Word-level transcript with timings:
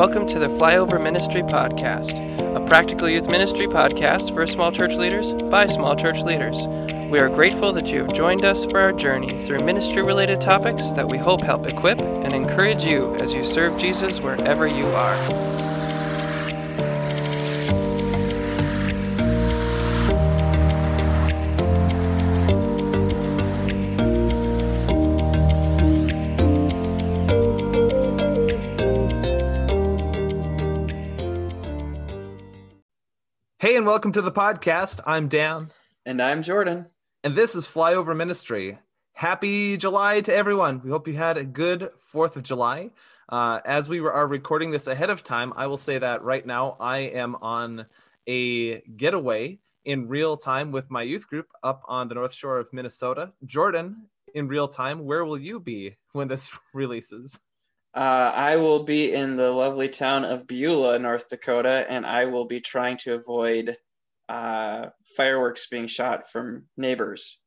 Welcome 0.00 0.26
to 0.28 0.38
the 0.38 0.48
Flyover 0.48 0.98
Ministry 0.98 1.42
Podcast, 1.42 2.14
a 2.56 2.66
practical 2.66 3.06
youth 3.06 3.30
ministry 3.30 3.66
podcast 3.66 4.32
for 4.32 4.46
small 4.46 4.72
church 4.72 4.94
leaders 4.94 5.30
by 5.50 5.66
small 5.66 5.94
church 5.94 6.20
leaders. 6.20 6.56
We 7.10 7.18
are 7.18 7.28
grateful 7.28 7.70
that 7.74 7.86
you 7.88 7.98
have 7.98 8.14
joined 8.14 8.42
us 8.42 8.64
for 8.64 8.80
our 8.80 8.92
journey 8.92 9.28
through 9.44 9.58
ministry 9.58 10.00
related 10.02 10.40
topics 10.40 10.90
that 10.92 11.06
we 11.06 11.18
hope 11.18 11.42
help 11.42 11.66
equip 11.66 12.00
and 12.00 12.32
encourage 12.32 12.82
you 12.82 13.14
as 13.16 13.34
you 13.34 13.44
serve 13.44 13.78
Jesus 13.78 14.20
wherever 14.20 14.66
you 14.66 14.86
are. 14.86 15.49
Welcome 33.90 34.12
to 34.12 34.22
the 34.22 34.30
podcast. 34.30 35.00
I'm 35.04 35.26
Dan. 35.26 35.68
And 36.06 36.22
I'm 36.22 36.44
Jordan. 36.44 36.86
And 37.24 37.34
this 37.34 37.56
is 37.56 37.66
Flyover 37.66 38.16
Ministry. 38.16 38.78
Happy 39.14 39.76
July 39.76 40.20
to 40.20 40.32
everyone. 40.32 40.80
We 40.84 40.90
hope 40.90 41.08
you 41.08 41.14
had 41.14 41.36
a 41.36 41.44
good 41.44 41.88
4th 42.14 42.36
of 42.36 42.44
July. 42.44 42.90
Uh, 43.28 43.58
as 43.64 43.88
we 43.88 43.98
are 43.98 44.28
recording 44.28 44.70
this 44.70 44.86
ahead 44.86 45.10
of 45.10 45.24
time, 45.24 45.52
I 45.56 45.66
will 45.66 45.76
say 45.76 45.98
that 45.98 46.22
right 46.22 46.46
now 46.46 46.76
I 46.78 46.98
am 46.98 47.34
on 47.42 47.86
a 48.28 48.80
getaway 48.80 49.58
in 49.84 50.06
real 50.06 50.36
time 50.36 50.70
with 50.70 50.88
my 50.88 51.02
youth 51.02 51.26
group 51.26 51.48
up 51.64 51.82
on 51.88 52.06
the 52.06 52.14
North 52.14 52.32
Shore 52.32 52.60
of 52.60 52.72
Minnesota. 52.72 53.32
Jordan, 53.44 54.06
in 54.36 54.46
real 54.46 54.68
time, 54.68 55.04
where 55.04 55.24
will 55.24 55.36
you 55.36 55.58
be 55.58 55.96
when 56.12 56.28
this 56.28 56.48
releases? 56.72 57.40
Uh, 57.92 58.32
I 58.34 58.56
will 58.56 58.84
be 58.84 59.12
in 59.12 59.36
the 59.36 59.50
lovely 59.50 59.88
town 59.88 60.24
of 60.24 60.46
Beulah, 60.46 60.98
North 60.98 61.28
Dakota, 61.28 61.84
and 61.88 62.06
I 62.06 62.26
will 62.26 62.44
be 62.44 62.60
trying 62.60 62.98
to 62.98 63.14
avoid 63.14 63.76
uh, 64.28 64.86
fireworks 65.16 65.66
being 65.66 65.88
shot 65.88 66.30
from 66.30 66.66
neighbors. 66.76 67.38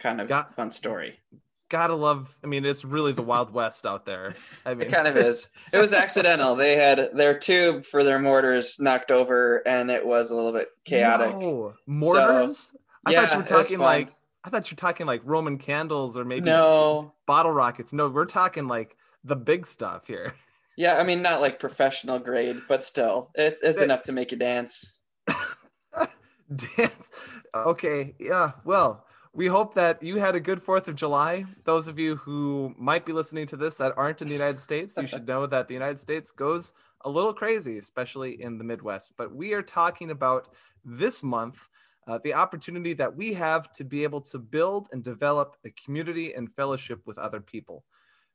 Kind 0.00 0.20
of 0.20 0.28
Got, 0.28 0.56
fun 0.56 0.72
story. 0.72 1.20
Gotta 1.68 1.94
love. 1.94 2.36
I 2.42 2.48
mean, 2.48 2.64
it's 2.64 2.84
really 2.84 3.12
the 3.12 3.22
Wild 3.22 3.52
West 3.52 3.86
out 3.86 4.04
there. 4.04 4.34
I 4.66 4.74
mean, 4.74 4.88
it 4.88 4.92
kind 4.92 5.06
of 5.06 5.16
is. 5.16 5.48
It 5.72 5.78
was 5.78 5.94
accidental. 5.94 6.56
they 6.56 6.76
had 6.76 7.10
their 7.14 7.38
tube 7.38 7.86
for 7.86 8.02
their 8.02 8.18
mortars 8.18 8.78
knocked 8.80 9.12
over, 9.12 9.66
and 9.66 9.90
it 9.90 10.04
was 10.04 10.32
a 10.32 10.34
little 10.34 10.52
bit 10.52 10.68
chaotic. 10.84 11.30
No. 11.30 11.74
Mortars? 11.86 12.58
So, 12.58 12.78
I 13.06 13.12
yeah, 13.12 13.20
thought 13.22 13.32
you 13.32 13.38
were 13.38 13.62
talking 13.62 13.78
like. 13.78 14.08
I 14.44 14.50
thought 14.50 14.68
you 14.68 14.74
were 14.74 14.80
talking 14.80 15.06
like 15.06 15.22
Roman 15.24 15.56
candles 15.56 16.18
or 16.18 16.24
maybe 16.24 16.46
no 16.46 17.14
bottle 17.26 17.52
rockets. 17.52 17.92
No, 17.92 18.08
we're 18.08 18.24
talking 18.24 18.66
like 18.66 18.96
the 19.24 19.36
big 19.36 19.66
stuff 19.66 20.06
here. 20.06 20.34
Yeah, 20.74 20.96
I 20.96 21.02
mean 21.02 21.20
not 21.20 21.42
like 21.42 21.58
professional 21.58 22.18
grade, 22.18 22.56
but 22.66 22.82
still, 22.82 23.30
it's 23.34 23.62
it's 23.62 23.82
enough 23.82 24.04
to 24.04 24.12
make 24.12 24.32
you 24.32 24.38
dance. 24.38 24.94
dance. 26.56 27.10
Okay, 27.54 28.14
yeah. 28.18 28.52
Well, 28.64 29.04
we 29.34 29.46
hope 29.46 29.74
that 29.74 30.02
you 30.02 30.16
had 30.16 30.34
a 30.34 30.40
good 30.40 30.62
Fourth 30.62 30.88
of 30.88 30.96
July. 30.96 31.44
Those 31.64 31.88
of 31.88 31.98
you 31.98 32.16
who 32.16 32.74
might 32.78 33.04
be 33.04 33.12
listening 33.12 33.46
to 33.48 33.56
this 33.56 33.76
that 33.76 33.92
aren't 33.96 34.22
in 34.22 34.28
the 34.28 34.34
United 34.34 34.60
States, 34.60 34.96
you 34.96 35.06
should 35.06 35.26
know 35.28 35.46
that 35.46 35.68
the 35.68 35.74
United 35.74 36.00
States 36.00 36.30
goes 36.30 36.72
a 37.04 37.10
little 37.10 37.34
crazy, 37.34 37.78
especially 37.78 38.42
in 38.42 38.58
the 38.58 38.64
Midwest. 38.64 39.14
But 39.16 39.34
we 39.34 39.52
are 39.52 39.62
talking 39.62 40.10
about 40.10 40.48
this 40.84 41.22
month. 41.22 41.68
Uh, 42.08 42.18
the 42.24 42.34
opportunity 42.34 42.94
that 42.94 43.14
we 43.14 43.32
have 43.32 43.72
to 43.72 43.84
be 43.84 44.02
able 44.02 44.20
to 44.20 44.38
build 44.38 44.88
and 44.90 45.04
develop 45.04 45.56
a 45.64 45.70
community 45.70 46.34
and 46.34 46.52
fellowship 46.52 47.00
with 47.06 47.16
other 47.16 47.40
people. 47.40 47.84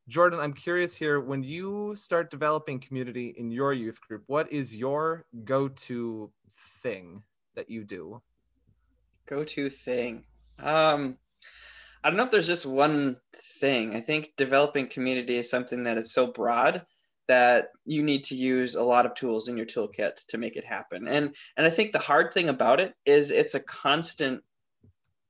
Jordan, 0.07 0.39
I'm 0.39 0.53
curious 0.53 0.95
here 0.95 1.19
when 1.19 1.43
you 1.43 1.93
start 1.95 2.31
developing 2.31 2.79
community 2.79 3.35
in 3.37 3.51
your 3.51 3.73
youth 3.73 3.99
group, 3.99 4.23
what 4.27 4.51
is 4.51 4.75
your 4.75 5.25
go 5.43 5.67
to 5.67 6.31
thing 6.81 7.23
that 7.55 7.69
you 7.69 7.83
do? 7.83 8.21
Go 9.25 9.43
to 9.43 9.69
thing. 9.69 10.23
Um, 10.63 11.17
I 12.03 12.09
don't 12.09 12.15
know 12.15 12.23
if 12.23 12.31
there's 12.31 12.47
just 12.47 12.65
one 12.65 13.17
thing. 13.35 13.95
I 13.95 13.99
think 13.99 14.31
developing 14.37 14.87
community 14.87 15.35
is 15.35 15.49
something 15.49 15.83
that 15.83 15.97
is 15.97 16.13
so 16.13 16.27
broad 16.27 16.85
that 17.27 17.71
you 17.85 18.01
need 18.01 18.23
to 18.25 18.35
use 18.35 18.75
a 18.75 18.83
lot 18.83 19.05
of 19.05 19.13
tools 19.13 19.49
in 19.49 19.57
your 19.57 19.65
toolkit 19.65 20.25
to 20.27 20.37
make 20.37 20.55
it 20.55 20.63
happen. 20.63 21.07
And 21.09 21.35
and 21.57 21.67
I 21.67 21.69
think 21.69 21.91
the 21.91 21.99
hard 21.99 22.33
thing 22.33 22.47
about 22.47 22.79
it 22.79 22.93
is 23.05 23.31
it's 23.31 23.55
a 23.55 23.59
constant 23.59 24.41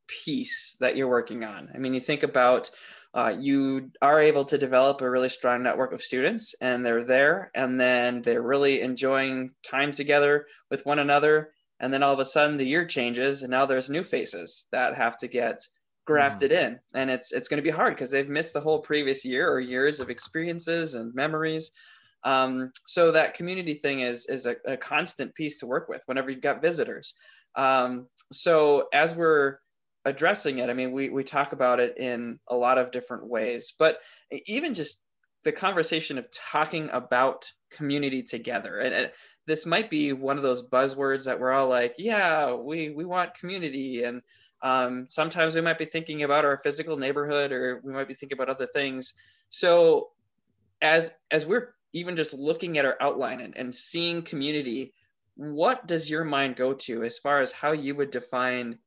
piece 0.08 0.78
that 0.80 0.96
you're 0.96 1.10
working 1.10 1.44
on. 1.44 1.70
I 1.74 1.78
mean, 1.78 1.94
you 1.94 2.00
think 2.00 2.24
about 2.24 2.72
uh, 3.14 3.34
you 3.40 3.92
are 4.02 4.22
able 4.22 4.46
to 4.46 4.58
develop 4.58 5.02
a 5.02 5.10
really 5.10 5.30
strong 5.30 5.64
network 5.64 5.92
of 5.92 6.02
students 6.02 6.56
and 6.62 6.86
they're 6.86 7.04
there 7.04 7.52
and 7.56 7.80
then 7.80 8.22
they're 8.22 8.42
really 8.42 8.82
enjoying 8.82 9.52
time 9.68 9.92
together 9.92 10.46
with 10.70 10.86
one 10.86 11.00
another 11.00 11.52
and 11.80 11.94
then 11.94 12.04
all 12.04 12.14
of 12.14 12.20
a 12.20 12.26
sudden 12.26 12.58
the 12.58 12.66
year 12.66 12.86
changes 12.86 13.42
and 13.42 13.52
now 13.52 13.66
there's 13.66 13.90
new 13.90 14.04
faces 14.04 14.68
that 14.72 14.96
have 14.96 15.18
to 15.18 15.28
get 15.28 15.62
grafted 16.06 16.52
mm. 16.52 16.62
in 16.62 16.80
and 16.94 17.10
it's 17.10 17.34
it's 17.34 17.48
going 17.48 17.58
to 17.58 17.70
be 17.70 17.76
hard 17.76 17.94
because 17.96 18.12
they've 18.12 18.30
missed 18.30 18.54
the 18.54 18.60
whole 18.60 18.80
previous 18.80 19.26
year 19.26 19.50
or 19.50 19.60
years 19.60 20.00
of 20.00 20.10
experiences 20.10 20.94
and 20.94 21.14
memories 21.16 21.72
um, 22.24 22.72
so 22.88 23.12
that 23.12 23.36
community 23.36 23.74
thing 23.74 24.02
is 24.02 24.28
is 24.28 24.46
a, 24.46 24.56
a, 24.66 24.76
constant 24.76 25.34
piece 25.36 25.60
to 25.60 25.68
work 25.68 25.88
with 25.88 26.02
whenever 26.08 26.30
you've 26.30 26.42
got 26.42 26.62
visitors 26.62 27.14
um, 27.56 28.08
so 28.32 28.88
as 28.94 29.16
we're 29.16 29.58
addressing 30.08 30.60
it. 30.60 30.70
I 30.70 30.74
mean, 30.74 30.94
we, 30.94 31.10
we 31.10 31.26
talk 31.26 31.52
about 31.52 31.82
it 31.82 31.98
in 31.98 32.40
a 32.48 32.56
lot 32.56 32.78
of 32.78 32.92
different 32.92 33.28
ways, 33.28 33.74
but 33.78 34.00
even 34.46 34.74
just 34.74 35.04
the 35.44 35.52
conversation 35.52 36.18
of 36.18 36.32
talking 36.32 36.90
about 36.94 37.52
community 37.72 38.24
together. 38.24 38.80
And, 38.80 38.94
and 38.94 39.12
this 39.48 39.66
might 39.66 39.90
be 39.90 40.14
one 40.14 40.38
of 40.38 40.44
those 40.44 40.64
buzzwords 40.64 41.26
that 41.26 41.42
we're 41.42 41.52
all 41.52 41.68
like, 41.68 41.96
yeah, 41.98 42.54
we, 42.54 42.90
we 42.90 43.04
want 43.04 43.34
community. 43.34 44.06
And 44.06 44.22
um, 44.62 45.08
sometimes 45.10 45.56
we 45.56 45.62
might 45.62 45.78
be 45.78 45.84
thinking 45.86 46.24
about 46.24 46.46
our 46.46 46.58
physical 46.58 46.96
neighborhood 46.96 47.52
or 47.52 47.82
we 47.84 47.92
might 47.92 48.08
be 48.08 48.14
thinking 48.14 48.38
about 48.38 48.50
other 48.50 48.66
things. 48.66 49.14
So 49.50 50.12
as, 50.82 51.14
as 51.32 51.46
we're 51.46 51.74
even 51.92 52.16
just 52.16 52.34
looking 52.34 52.78
at 52.78 52.86
our 52.86 52.96
outline 53.02 53.42
and, 53.42 53.58
and 53.58 53.76
seeing 53.76 54.22
community, 54.22 54.94
what 55.36 55.86
does 55.86 56.10
your 56.10 56.24
mind 56.24 56.56
go 56.56 56.74
to 56.74 57.04
as 57.04 57.18
far 57.18 57.42
as 57.42 57.52
how 57.52 57.74
you 57.74 57.94
would 57.94 58.12
define 58.12 58.80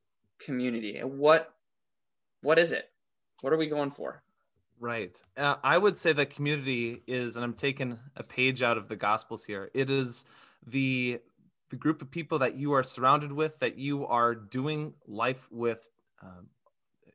community? 0.45 0.97
And 0.97 1.19
what 1.19 1.55
what 2.43 2.59
is 2.59 2.73
it? 2.73 2.91
What 3.43 3.53
are 3.53 3.59
we 3.59 3.67
going 3.67 3.91
for? 3.91 4.23
Right. 4.81 5.21
Uh, 5.37 5.57
i 5.63 5.77
would 5.77 5.99
say 5.99 6.13
that 6.15 6.31
community 6.31 7.03
is 7.07 7.37
and 7.37 7.45
i'm 7.45 7.53
taking 7.53 7.99
a 8.17 8.23
page 8.23 8.63
out 8.63 8.79
of 8.79 8.89
the 8.89 8.97
gospels 8.97 9.45
here 9.45 9.71
it 9.75 9.91
is 9.91 10.25
the 10.67 11.21
the 11.69 11.77
group 11.77 12.01
of 12.03 12.11
people 12.11 12.39
that 12.39 12.55
you 12.55 12.73
are 12.73 12.83
surrounded 12.83 13.31
with 13.31 13.59
that 13.59 13.77
you 13.77 14.07
are 14.07 14.35
doing 14.35 14.95
life 15.07 15.47
with 15.51 15.87
um, 16.23 16.49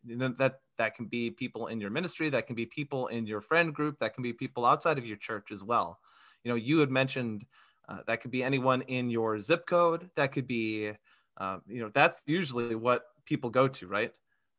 you 0.06 0.16
know, 0.16 0.30
that 0.38 0.60
that 0.78 0.94
can 0.94 1.06
be 1.06 1.32
people 1.32 1.68
in 1.68 1.80
your 1.80 1.90
ministry 1.90 2.30
that 2.30 2.48
can 2.48 2.56
be 2.56 2.66
people 2.66 3.08
in 3.08 3.26
your 3.26 3.42
friend 3.42 3.74
group 3.74 3.98
that 4.00 4.14
can 4.14 4.24
be 4.24 4.34
people 4.34 4.66
outside 4.66 4.98
of 4.98 5.06
your 5.06 5.18
church 5.18 5.52
as 5.52 5.64
well. 5.64 6.00
You 6.44 6.52
know 6.52 6.56
you 6.56 6.80
had 6.80 6.92
mentioned 6.92 7.46
uh, 7.90 8.00
that 8.08 8.22
could 8.22 8.32
be 8.32 8.44
anyone 8.44 8.82
in 8.84 9.10
your 9.10 9.40
zip 9.40 9.66
code 9.66 10.10
that 10.16 10.32
could 10.32 10.48
be 10.48 10.92
uh, 11.38 11.58
you 11.68 11.82
know 11.82 11.90
that's 11.94 12.22
usually 12.26 12.76
what 12.76 13.06
people 13.26 13.50
go 13.50 13.68
to, 13.68 13.88
right? 13.88 14.12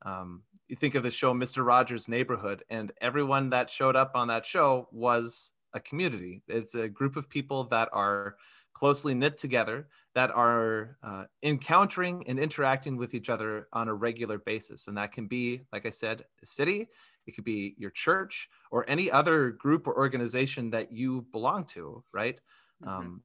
Um, 0.02 0.42
you 0.68 0.76
think 0.76 0.94
of 0.94 1.02
the 1.02 1.10
show 1.10 1.32
Mr. 1.32 1.64
Rogers' 1.64 2.08
Neighborhood, 2.08 2.64
and 2.70 2.92
everyone 3.00 3.50
that 3.50 3.70
showed 3.70 3.96
up 3.96 4.12
on 4.14 4.28
that 4.28 4.44
show 4.44 4.88
was 4.90 5.52
a 5.74 5.80
community. 5.80 6.42
It's 6.48 6.74
a 6.74 6.88
group 6.88 7.16
of 7.16 7.28
people 7.28 7.64
that 7.64 7.88
are 7.92 8.36
closely 8.74 9.14
knit 9.14 9.38
together, 9.38 9.88
that 10.14 10.30
are 10.30 10.98
uh, 11.02 11.24
encountering 11.42 12.24
and 12.28 12.38
interacting 12.38 12.96
with 12.96 13.14
each 13.14 13.30
other 13.30 13.68
on 13.72 13.88
a 13.88 13.94
regular 13.94 14.38
basis. 14.38 14.86
And 14.86 14.96
that 14.98 15.12
can 15.12 15.26
be, 15.26 15.62
like 15.72 15.86
I 15.86 15.90
said, 15.90 16.24
a 16.42 16.46
city, 16.46 16.88
it 17.26 17.34
could 17.34 17.44
be 17.44 17.74
your 17.78 17.90
church, 17.90 18.48
or 18.70 18.84
any 18.88 19.10
other 19.10 19.50
group 19.52 19.86
or 19.86 19.96
organization 19.96 20.70
that 20.70 20.92
you 20.92 21.26
belong 21.32 21.64
to, 21.66 22.04
right? 22.12 22.38
Mm-hmm. 22.84 22.88
Um, 22.92 23.22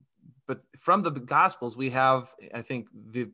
but 0.48 0.62
from 0.78 1.02
the 1.02 1.12
Gospels, 1.12 1.76
we 1.76 1.90
have, 1.90 2.30
I 2.54 2.62
think, 2.62 2.88
the 2.94 3.30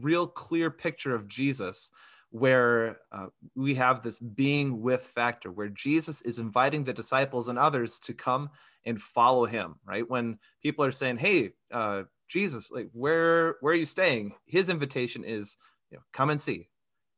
real 0.00 0.26
clear 0.26 0.70
picture 0.70 1.14
of 1.14 1.28
Jesus 1.28 1.90
where 2.30 2.98
uh, 3.10 3.26
we 3.54 3.74
have 3.74 4.02
this 4.02 4.18
being 4.18 4.82
with 4.82 5.02
factor 5.02 5.50
where 5.50 5.68
Jesus 5.68 6.20
is 6.22 6.38
inviting 6.38 6.84
the 6.84 6.92
disciples 6.92 7.48
and 7.48 7.58
others 7.58 7.98
to 8.00 8.12
come 8.12 8.50
and 8.84 9.00
follow 9.00 9.46
him, 9.46 9.76
right? 9.84 10.08
When 10.08 10.38
people 10.62 10.84
are 10.84 10.92
saying, 10.92 11.18
Hey, 11.18 11.52
uh, 11.72 12.02
Jesus, 12.28 12.70
like 12.70 12.90
where, 12.92 13.56
where 13.60 13.72
are 13.72 13.76
you 13.76 13.86
staying? 13.86 14.34
His 14.44 14.68
invitation 14.68 15.24
is, 15.24 15.56
you 15.90 15.96
know, 15.96 16.02
come 16.12 16.28
and 16.28 16.40
see, 16.40 16.68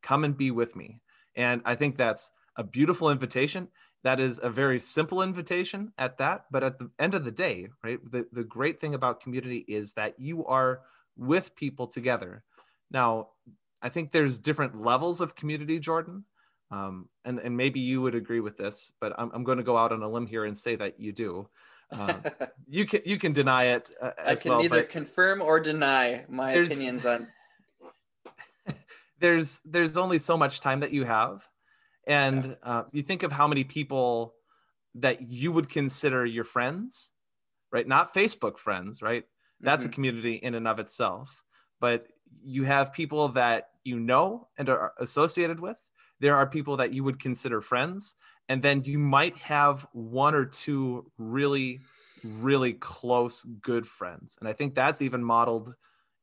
come 0.03 0.25
and 0.25 0.37
be 0.37 0.53
with 0.53 0.77
me. 0.77 1.01
And 1.35 1.62
I 1.65 1.75
think 1.75 1.97
that's 1.97 2.31
a 2.57 2.62
beautiful 2.62 3.11
invitation. 3.11 3.69
That 4.05 4.21
is 4.21 4.41
a 4.43 4.49
very 4.49 4.81
simple 4.81 5.23
invitation 5.23 5.93
at 5.99 6.19
that. 6.19 6.47
But 6.51 6.62
at 6.62 6.79
the 6.79 6.91
end 6.99 7.15
of 7.15 7.25
the 7.25 7.31
day, 7.31 7.69
right, 7.85 7.99
the, 8.11 8.27
the 8.33 8.45
great 8.45 8.81
thing 8.81 8.95
about 8.95 9.21
community 9.21 9.65
is 9.69 9.95
that 9.95 10.19
you 10.19 10.47
are 10.47 10.83
with 11.17 11.55
people 11.55 11.87
together 11.87 12.45
now, 12.91 13.29
I 13.83 13.89
think 13.89 14.13
there's 14.13 14.39
different 14.39 14.81
levels 14.81 15.21
of 15.21 15.35
community, 15.35 15.79
Jordan. 15.79 16.25
Um, 16.71 17.09
and, 17.25 17.41
and 17.41 17.57
maybe 17.57 17.81
you 17.81 18.01
would 18.03 18.15
agree 18.15 18.41
with 18.41 18.57
this, 18.57 18.93
but 19.01 19.13
I'm, 19.19 19.31
I'm 19.35 19.43
going 19.43 19.59
to 19.59 19.65
go 19.65 19.77
out 19.77 19.93
on 19.93 20.03
a 20.03 20.09
limb 20.09 20.27
here 20.27 20.45
and 20.45 20.57
say 20.57 20.77
that 20.77 21.01
you 21.01 21.13
do. 21.13 21.49
Uh, 21.93 22.15
you 22.69 22.87
can 22.87 23.01
you 23.05 23.19
can 23.19 23.33
deny 23.33 23.65
it 23.65 23.91
uh, 24.01 24.13
I 24.25 24.35
can 24.37 24.53
well. 24.53 24.61
neither 24.61 24.83
confirm 24.85 25.43
or 25.43 25.59
deny 25.59 26.25
my 26.29 26.53
opinions 26.53 27.07
on. 27.07 27.27
there's 29.19 29.61
there's 29.65 29.97
only 29.97 30.21
so 30.21 30.37
much 30.37 30.61
time 30.61 30.81
that 30.81 30.93
you 30.93 31.05
have, 31.05 31.45
and 32.07 32.57
uh, 32.63 32.85
you 32.93 33.03
think 33.03 33.25
of 33.25 33.33
how 33.33 33.49
many 33.49 33.65
people 33.65 34.35
that 34.95 35.23
you 35.23 35.51
would 35.51 35.69
consider 35.69 36.25
your 36.25 36.45
friends, 36.45 37.11
right? 37.73 37.87
Not 37.87 38.15
Facebook 38.15 38.59
friends, 38.59 39.03
right? 39.03 39.25
That's 39.61 39.85
a 39.85 39.89
Mhm. 39.89 39.93
community 39.93 40.35
in 40.35 40.55
and 40.55 40.69
of 40.69 40.79
itself. 40.79 41.43
But 41.81 42.06
you 42.43 42.65
have 42.65 42.93
people 42.93 43.29
that 43.29 43.71
you 43.85 43.99
know 43.99 44.49
and 44.59 44.69
are 44.69 44.93
associated 44.99 45.61
with. 45.61 45.77
There 46.21 46.37
are 46.37 46.47
people 46.47 46.77
that 46.79 46.93
you 46.93 47.05
would 47.05 47.19
consider 47.19 47.61
friends. 47.61 48.15
And 48.49 48.62
then 48.62 48.82
you 48.85 48.99
might 48.99 49.37
have 49.37 49.87
one 49.93 50.35
or 50.35 50.44
two 50.44 51.11
really, 51.19 51.81
really 52.38 52.73
close, 52.75 53.44
good 53.44 53.87
friends. 53.87 54.37
And 54.41 54.49
I 54.49 54.53
think 54.53 54.75
that's 54.75 55.03
even 55.03 55.23
modeled 55.23 55.75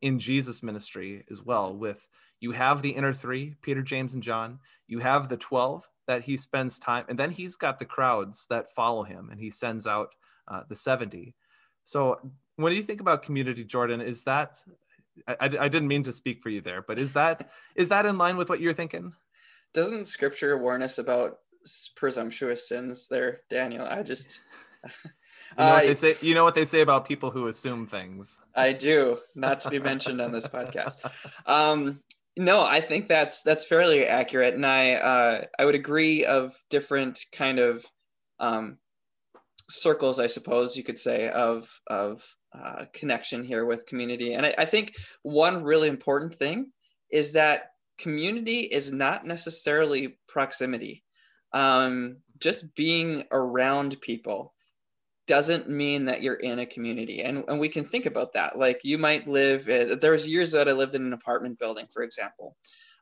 in 0.02 0.20
Jesus' 0.20 0.62
ministry 0.62 1.24
as 1.32 1.42
well. 1.42 1.74
With 1.74 2.08
you 2.40 2.52
have 2.52 2.82
the 2.82 2.90
inner 2.90 3.14
three, 3.14 3.56
Peter, 3.62 3.82
James, 3.82 4.14
and 4.14 4.22
John. 4.22 4.60
You 4.88 5.00
have 5.00 5.30
the 5.30 5.38
12 5.38 5.90
that 6.08 6.24
he 6.24 6.38
spends 6.38 6.80
time, 6.80 7.06
and 7.10 7.18
then 7.20 7.32
he's 7.32 7.56
got 7.56 7.80
the 7.80 7.86
crowds 7.86 8.46
that 8.50 8.72
follow 8.72 9.04
him, 9.04 9.30
and 9.30 9.40
he 9.40 9.50
sends 9.50 9.86
out 9.88 10.10
uh, 10.48 10.62
the 10.70 10.76
70. 10.76 11.36
So 11.84 12.20
when 12.56 12.72
do 12.72 12.78
you 12.78 12.84
think 12.84 13.02
about 13.02 13.24
community, 13.24 13.64
Jordan, 13.64 14.02
is 14.02 14.24
that 14.24 14.58
I, 15.28 15.34
I, 15.40 15.46
I 15.46 15.68
didn't 15.68 15.88
mean 15.88 16.04
to 16.04 16.12
speak 16.12 16.42
for 16.42 16.50
you 16.50 16.62
there, 16.62 16.82
but 16.82 17.00
is 17.00 17.14
that 17.14 17.50
is 17.76 17.90
that 17.90 18.06
in 18.06 18.18
line 18.18 18.38
with 18.38 18.50
what 18.50 18.60
you're 18.60 18.74
thinking? 18.74 19.14
Doesn't 19.74 20.06
Scripture 20.06 20.58
warn 20.58 20.82
us 20.82 20.98
about 20.98 21.40
presumptuous 21.96 22.68
sins? 22.68 23.08
There, 23.08 23.42
Daniel. 23.50 23.86
I 23.86 24.04
just. 24.04 24.42
You 25.58 25.64
know, 25.64 25.74
what 25.74 25.84
they 25.86 25.96
say, 25.96 26.16
you 26.22 26.36
know 26.36 26.44
what 26.44 26.56
they 26.56 26.66
say 26.66 26.82
about 26.82 27.08
people 27.08 27.32
who 27.32 27.48
assume 27.48 27.88
things. 27.88 28.40
I 28.54 28.74
do, 28.74 29.18
not 29.34 29.62
to 29.62 29.70
be 29.70 29.80
mentioned 29.80 30.22
on 30.22 30.32
this 30.32 30.48
podcast. 30.48 31.06
Um, 31.48 32.00
no, 32.38 32.64
I 32.64 32.82
think 32.82 33.08
that's 33.08 33.42
that's 33.42 33.66
fairly 33.66 34.06
accurate, 34.06 34.54
and 34.54 34.66
I 34.66 34.94
uh, 34.94 35.46
I 35.58 35.66
would 35.66 35.76
agree 35.76 36.26
of 36.26 36.54
different 36.70 37.26
kind 37.32 37.60
of 37.60 37.86
um, 38.40 38.78
circles, 39.70 40.20
I 40.20 40.28
suppose 40.28 40.78
you 40.78 40.84
could 40.84 41.00
say, 41.00 41.30
of 41.30 41.68
of 41.88 42.24
uh, 42.54 42.86
connection 42.94 43.44
here 43.44 43.66
with 43.66 43.86
community. 43.86 44.34
And 44.34 44.46
I, 44.46 44.56
I 44.58 44.66
think 44.66 44.96
one 45.24 45.64
really 45.64 45.88
important 45.88 46.34
thing 46.34 46.72
is 47.12 47.34
that 47.34 47.72
community 47.98 48.62
is 48.62 48.92
not 48.92 49.26
necessarily 49.26 50.18
proximity. 50.28 51.04
Um, 51.54 52.18
just 52.40 52.76
being 52.76 53.24
around 53.32 54.00
people 54.02 54.54
doesn't 55.28 55.70
mean 55.70 56.06
that 56.06 56.22
you're 56.22 56.36
in 56.36 56.60
a 56.60 56.66
community 56.66 57.22
and, 57.22 57.44
and 57.48 57.60
we 57.60 57.68
can 57.68 57.84
think 57.84 58.06
about 58.06 58.34
that 58.34 58.58
like 58.58 58.80
you 58.84 58.98
might 58.98 59.28
live 59.28 59.66
there 59.66 60.12
was 60.12 60.30
years 60.30 60.54
that 60.54 60.70
i 60.70 60.72
lived 60.72 60.96
in 60.96 61.06
an 61.06 61.12
apartment 61.12 61.60
building 61.60 61.86
for 61.92 62.02
example 62.02 62.56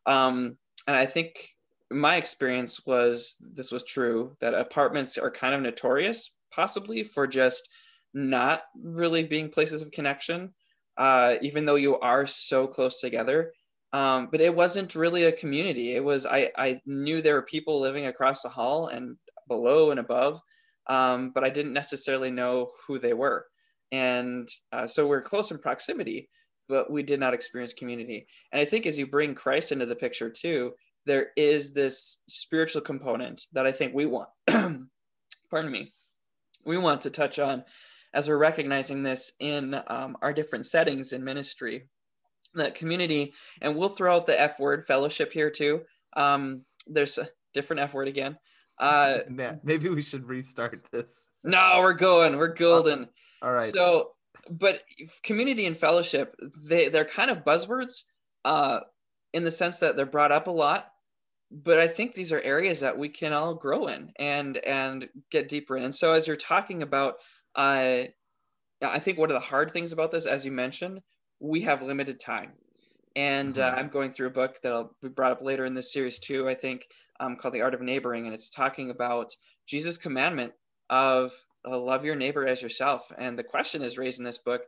um, 0.07 0.57
and 0.87 0.95
i 0.95 1.05
think 1.05 1.49
my 1.91 2.15
experience 2.15 2.83
was 2.85 3.35
this 3.53 3.71
was 3.71 3.83
true 3.83 4.35
that 4.39 4.55
apartments 4.55 5.19
are 5.19 5.29
kind 5.29 5.53
of 5.53 5.61
notorious 5.61 6.34
possibly 6.55 7.03
for 7.03 7.27
just 7.27 7.69
not 8.13 8.61
really 8.81 9.23
being 9.23 9.49
places 9.49 9.81
of 9.81 9.91
connection 9.91 10.53
uh, 10.97 11.35
even 11.41 11.65
though 11.65 11.75
you 11.75 11.99
are 11.99 12.25
so 12.25 12.67
close 12.67 13.01
together 13.01 13.51
um, 13.93 14.29
but 14.31 14.41
it 14.41 14.55
wasn't 14.55 14.95
really 14.95 15.25
a 15.25 15.31
community 15.31 15.95
it 15.95 16.03
was 16.03 16.25
I, 16.25 16.51
I 16.57 16.79
knew 16.85 17.21
there 17.21 17.35
were 17.35 17.41
people 17.41 17.81
living 17.81 18.05
across 18.05 18.41
the 18.41 18.49
hall 18.49 18.87
and 18.87 19.17
below 19.47 19.91
and 19.91 19.99
above 19.99 20.41
um, 20.87 21.31
but 21.31 21.43
I 21.43 21.49
didn't 21.49 21.73
necessarily 21.73 22.31
know 22.31 22.69
who 22.87 22.99
they 22.99 23.13
were. 23.13 23.47
And 23.91 24.47
uh, 24.71 24.87
so 24.87 25.07
we're 25.07 25.21
close 25.21 25.51
in 25.51 25.59
proximity, 25.59 26.29
but 26.67 26.91
we 26.91 27.03
did 27.03 27.19
not 27.19 27.33
experience 27.33 27.73
community. 27.73 28.27
And 28.51 28.61
I 28.61 28.65
think 28.65 28.85
as 28.85 28.97
you 28.97 29.07
bring 29.07 29.35
Christ 29.35 29.71
into 29.71 29.85
the 29.85 29.95
picture 29.95 30.29
too, 30.29 30.73
there 31.05 31.27
is 31.37 31.73
this 31.73 32.19
spiritual 32.27 32.81
component 32.81 33.43
that 33.53 33.67
I 33.67 33.71
think 33.71 33.93
we 33.93 34.05
want, 34.05 34.29
pardon 34.47 35.71
me, 35.71 35.89
we 36.65 36.77
want 36.77 37.01
to 37.01 37.09
touch 37.09 37.39
on 37.39 37.63
as 38.13 38.29
we're 38.29 38.37
recognizing 38.37 39.03
this 39.03 39.33
in 39.39 39.79
um, 39.87 40.17
our 40.21 40.33
different 40.33 40.65
settings 40.65 41.13
in 41.13 41.23
ministry. 41.23 41.87
That 42.53 42.75
community, 42.75 43.33
and 43.61 43.75
we'll 43.75 43.89
throw 43.89 44.15
out 44.15 44.27
the 44.27 44.39
F 44.39 44.59
word 44.59 44.85
fellowship 44.85 45.33
here 45.33 45.49
too. 45.49 45.81
Um, 46.15 46.63
there's 46.87 47.17
a 47.17 47.27
different 47.53 47.81
F 47.81 47.93
word 47.93 48.07
again. 48.07 48.37
Uh, 48.79 49.19
maybe 49.63 49.89
we 49.89 50.01
should 50.01 50.25
restart 50.25 50.85
this. 50.91 51.29
no, 51.43 51.79
we're 51.79 51.93
going, 51.93 52.37
we're 52.37 52.53
golden. 52.53 53.09
All 53.41 53.51
right. 53.51 53.63
So, 53.63 54.11
but 54.49 54.81
community 55.23 55.65
and 55.65 55.75
fellowship, 55.75 56.33
they 56.69 56.89
they're 56.89 57.03
kind 57.03 57.31
of 57.31 57.43
buzzwords, 57.43 58.03
uh, 58.45 58.79
in 59.33 59.43
the 59.43 59.51
sense 59.51 59.79
that 59.79 59.97
they're 59.97 60.05
brought 60.05 60.31
up 60.31 60.47
a 60.47 60.51
lot. 60.51 60.87
But 61.51 61.79
I 61.79 61.87
think 61.87 62.13
these 62.13 62.31
are 62.33 62.41
areas 62.41 62.81
that 62.81 62.97
we 62.97 63.09
can 63.09 63.33
all 63.33 63.55
grow 63.55 63.87
in 63.87 64.11
and 64.17 64.57
and 64.57 65.09
get 65.31 65.49
deeper 65.49 65.77
in. 65.77 65.83
And 65.83 65.95
so, 65.95 66.13
as 66.13 66.27
you're 66.27 66.35
talking 66.35 66.81
about, 66.83 67.15
uh, 67.55 68.03
I 68.81 68.99
think 68.99 69.17
one 69.17 69.29
of 69.29 69.35
the 69.35 69.39
hard 69.39 69.71
things 69.71 69.93
about 69.93 70.11
this, 70.11 70.25
as 70.25 70.45
you 70.45 70.51
mentioned, 70.51 71.01
we 71.39 71.61
have 71.61 71.81
limited 71.83 72.19
time. 72.19 72.53
And 73.15 73.57
uh, 73.59 73.73
Mhm. 73.73 73.77
I'm 73.77 73.89
going 73.89 74.11
through 74.11 74.27
a 74.27 74.31
book 74.31 74.57
that'll 74.61 74.95
be 75.01 75.09
brought 75.09 75.31
up 75.33 75.41
later 75.41 75.65
in 75.65 75.73
this 75.73 75.93
series 75.93 76.19
too. 76.19 76.49
I 76.49 76.55
think 76.55 76.87
um, 77.19 77.37
called 77.37 77.53
The 77.53 77.61
Art 77.61 77.73
of 77.73 77.81
Neighboring, 77.81 78.25
and 78.25 78.33
it's 78.33 78.49
talking 78.49 78.89
about 78.91 79.31
Jesus' 79.67 79.97
commandment 79.97 80.53
of 80.89 81.31
uh, 81.67 81.79
love 81.79 82.05
your 82.05 82.15
neighbor 82.15 82.45
as 82.45 82.61
yourself. 82.61 83.11
And 83.17 83.39
the 83.39 83.43
question 83.43 83.81
is 83.81 83.97
raised 83.97 84.19
in 84.19 84.25
this 84.25 84.37
book 84.39 84.63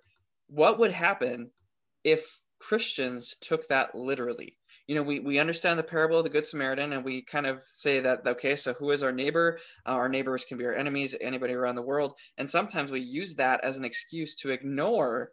what 0.47 0.79
would 0.79 0.91
happen 0.91 1.51
if 2.03 2.41
Christians 2.59 3.35
took 3.35 3.67
that 3.67 3.95
literally? 3.95 4.57
You 4.87 4.95
know, 4.95 5.03
we, 5.03 5.19
we 5.19 5.39
understand 5.39 5.77
the 5.77 5.83
parable 5.83 6.17
of 6.17 6.23
the 6.23 6.29
Good 6.29 6.45
Samaritan, 6.45 6.93
and 6.93 7.03
we 7.03 7.21
kind 7.21 7.45
of 7.45 7.63
say 7.63 7.99
that, 8.01 8.25
okay, 8.25 8.55
so 8.55 8.73
who 8.73 8.91
is 8.91 9.03
our 9.03 9.11
neighbor? 9.11 9.59
Uh, 9.85 9.91
our 9.91 10.09
neighbors 10.09 10.45
can 10.45 10.57
be 10.57 10.65
our 10.65 10.73
enemies, 10.73 11.15
anybody 11.19 11.53
around 11.53 11.75
the 11.75 11.81
world. 11.81 12.13
And 12.37 12.49
sometimes 12.49 12.91
we 12.91 13.01
use 13.01 13.35
that 13.35 13.63
as 13.63 13.77
an 13.77 13.85
excuse 13.85 14.35
to 14.35 14.51
ignore 14.51 15.31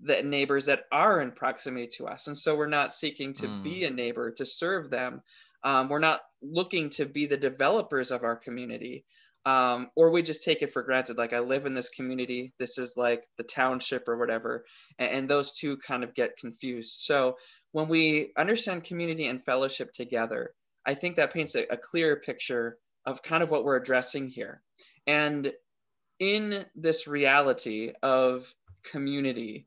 the 0.00 0.22
neighbors 0.22 0.66
that 0.66 0.84
are 0.90 1.20
in 1.20 1.32
proximity 1.32 1.88
to 1.98 2.06
us. 2.06 2.26
And 2.26 2.36
so 2.36 2.56
we're 2.56 2.66
not 2.66 2.92
seeking 2.92 3.32
to 3.34 3.48
Mm. 3.48 3.62
be 3.62 3.84
a 3.84 3.90
neighbor, 3.90 4.32
to 4.32 4.44
serve 4.46 4.90
them. 4.90 5.22
Um, 5.62 5.88
we're 5.88 5.98
not 6.00 6.20
looking 6.42 6.90
to 6.90 7.06
be 7.06 7.26
the 7.26 7.36
developers 7.36 8.10
of 8.10 8.24
our 8.24 8.36
community 8.36 9.04
um, 9.46 9.90
or 9.96 10.10
we 10.10 10.22
just 10.22 10.44
take 10.44 10.62
it 10.62 10.72
for 10.72 10.82
granted. 10.82 11.18
Like 11.18 11.32
i 11.32 11.40
live 11.40 11.66
in 11.66 11.74
this 11.74 11.90
community. 11.90 12.52
This 12.58 12.78
is 12.78 12.94
like 12.96 13.24
the 13.36 13.44
township 13.44 14.08
or 14.08 14.16
whatever. 14.16 14.64
And, 14.98 15.10
and 15.10 15.28
those 15.28 15.52
two 15.52 15.76
kind 15.76 16.02
of 16.02 16.14
get 16.14 16.36
confused. 16.38 17.00
So 17.00 17.36
when 17.72 17.88
we 17.88 18.32
understand 18.38 18.84
community 18.84 19.26
and 19.26 19.42
fellowship 19.42 19.92
together 19.92 20.54
i 20.86 20.94
think 20.94 21.16
that 21.16 21.32
paints 21.32 21.54
a, 21.54 21.66
a 21.70 21.76
clearer 21.76 22.16
picture 22.16 22.78
of 23.06 23.22
kind 23.22 23.42
of 23.42 23.50
what 23.50 23.64
we're 23.64 23.76
addressing 23.76 24.28
here. 24.28 24.62
And 25.06 25.52
in 26.18 26.64
this 26.74 27.06
reality 27.06 27.92
of 28.02 28.54
community 28.90 29.66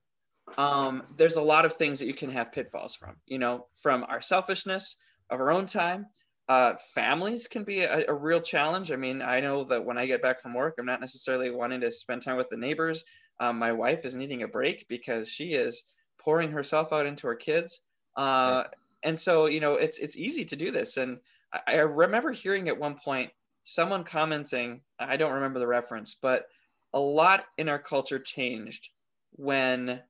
um, 0.57 1.03
there's 1.17 1.35
a 1.35 1.41
lot 1.41 1.65
of 1.65 1.73
things 1.73 1.99
that 1.99 2.07
you 2.07 2.13
can 2.13 2.29
have 2.29 2.53
pitfalls 2.53 2.95
from 2.95 3.17
you 3.25 3.37
know 3.37 3.67
from 3.81 4.05
our 4.07 4.21
selfishness 4.21 4.95
of 5.29 5.41
our 5.41 5.51
own 5.51 5.65
time 5.65 6.05
uh, 6.49 6.75
families 6.93 7.47
can 7.47 7.63
be 7.63 7.81
a, 7.81 8.05
a, 8.07 8.13
real 8.13 8.39
challenge. 8.39 8.91
I 8.91 8.95
mean, 8.95 9.21
I 9.21 9.41
know 9.41 9.65
that 9.65 9.83
when 9.83 9.97
I 9.97 10.05
get 10.05 10.21
back 10.21 10.39
from 10.39 10.53
work, 10.53 10.75
I'm 10.79 10.85
not 10.85 11.01
necessarily 11.01 11.51
wanting 11.51 11.81
to 11.81 11.91
spend 11.91 12.21
time 12.21 12.37
with 12.37 12.49
the 12.49 12.57
neighbors. 12.57 13.03
Um, 13.39 13.59
my 13.59 13.73
wife 13.73 14.05
is 14.05 14.15
needing 14.15 14.43
a 14.43 14.47
break 14.47 14.87
because 14.87 15.29
she 15.29 15.53
is 15.53 15.83
pouring 16.19 16.51
herself 16.51 16.93
out 16.93 17.05
into 17.05 17.27
her 17.27 17.35
kids. 17.35 17.81
Uh, 18.15 18.63
and 19.03 19.19
so, 19.19 19.47
you 19.47 19.59
know, 19.59 19.75
it's 19.75 19.99
it's 19.99 20.17
easy 20.17 20.45
to 20.45 20.55
do 20.55 20.71
this. 20.71 20.95
And 20.97 21.19
I, 21.51 21.59
I 21.67 21.77
remember 21.79 22.31
hearing 22.31 22.69
at 22.69 22.79
one 22.79 22.95
point 22.95 23.31
someone 23.65 24.05
commenting. 24.05 24.81
I 24.97 25.17
don't 25.17 25.33
remember 25.33 25.59
the 25.59 25.67
reference, 25.67 26.15
but 26.15 26.45
a 26.93 26.99
lot 26.99 27.43
in 27.57 27.67
our 27.67 27.79
culture 27.79 28.19
changed 28.19 28.89
when 29.31 30.01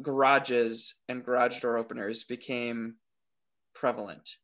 garages 0.00 0.94
and 1.08 1.22
garage 1.22 1.60
door 1.60 1.76
openers 1.76 2.24
became 2.24 2.94
prevalent 3.74 4.38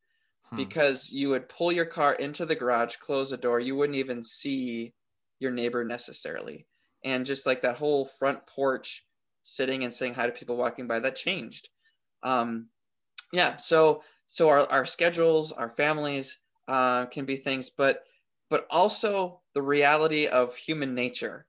Hmm. 0.51 0.57
because 0.57 1.13
you 1.13 1.31
would 1.31 1.49
pull 1.49 1.73
your 1.73 1.87
car 1.87 2.15
into 2.15 2.47
the 2.47 2.55
garage, 2.55 2.97
close 2.97 3.31
the 3.31 3.37
door, 3.37 3.61
you 3.61 3.75
wouldn't 3.77 3.99
even 3.99 4.23
see 4.23 4.95
your 5.41 5.51
neighbor 5.53 5.85
necessarily. 5.85 6.67
And 7.05 7.27
just 7.27 7.47
like 7.47 7.63
that 7.63 7.77
whole 7.77 8.05
front 8.05 8.47
porch 8.47 9.05
sitting 9.43 9.85
and 9.85 9.93
saying 9.93 10.15
hi 10.15 10.27
to 10.27 10.33
people 10.33 10.57
walking 10.57 10.87
by, 10.87 11.01
that 11.01 11.17
changed. 11.17 11.69
Um, 12.23 12.69
yeah, 13.33 13.57
so 13.57 14.03
so 14.29 14.49
our, 14.49 14.71
our 14.71 14.87
schedules, 14.87 15.53
our 15.53 15.69
families 15.69 16.39
uh, 16.69 17.07
can 17.07 17.25
be 17.25 17.37
things, 17.37 17.71
but 17.71 18.05
but 18.51 18.67
also 18.71 19.41
the 19.55 19.63
reality 19.63 20.27
of 20.27 20.57
human 20.57 20.95
nature 20.95 21.47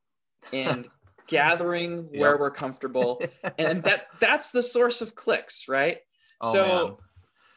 and 0.54 0.88
gathering 1.28 2.04
where 2.12 2.32
Yep. 2.32 2.40
we're 2.40 2.52
comfortable. 2.52 3.22
And 3.60 3.84
that 3.84 4.08
that's 4.20 4.52
the 4.52 4.62
source 4.62 5.02
of 5.02 5.16
cliques, 5.16 5.68
right? 5.68 6.00
Oh, 6.42 6.54
so 6.54 6.64
man. 6.86 6.98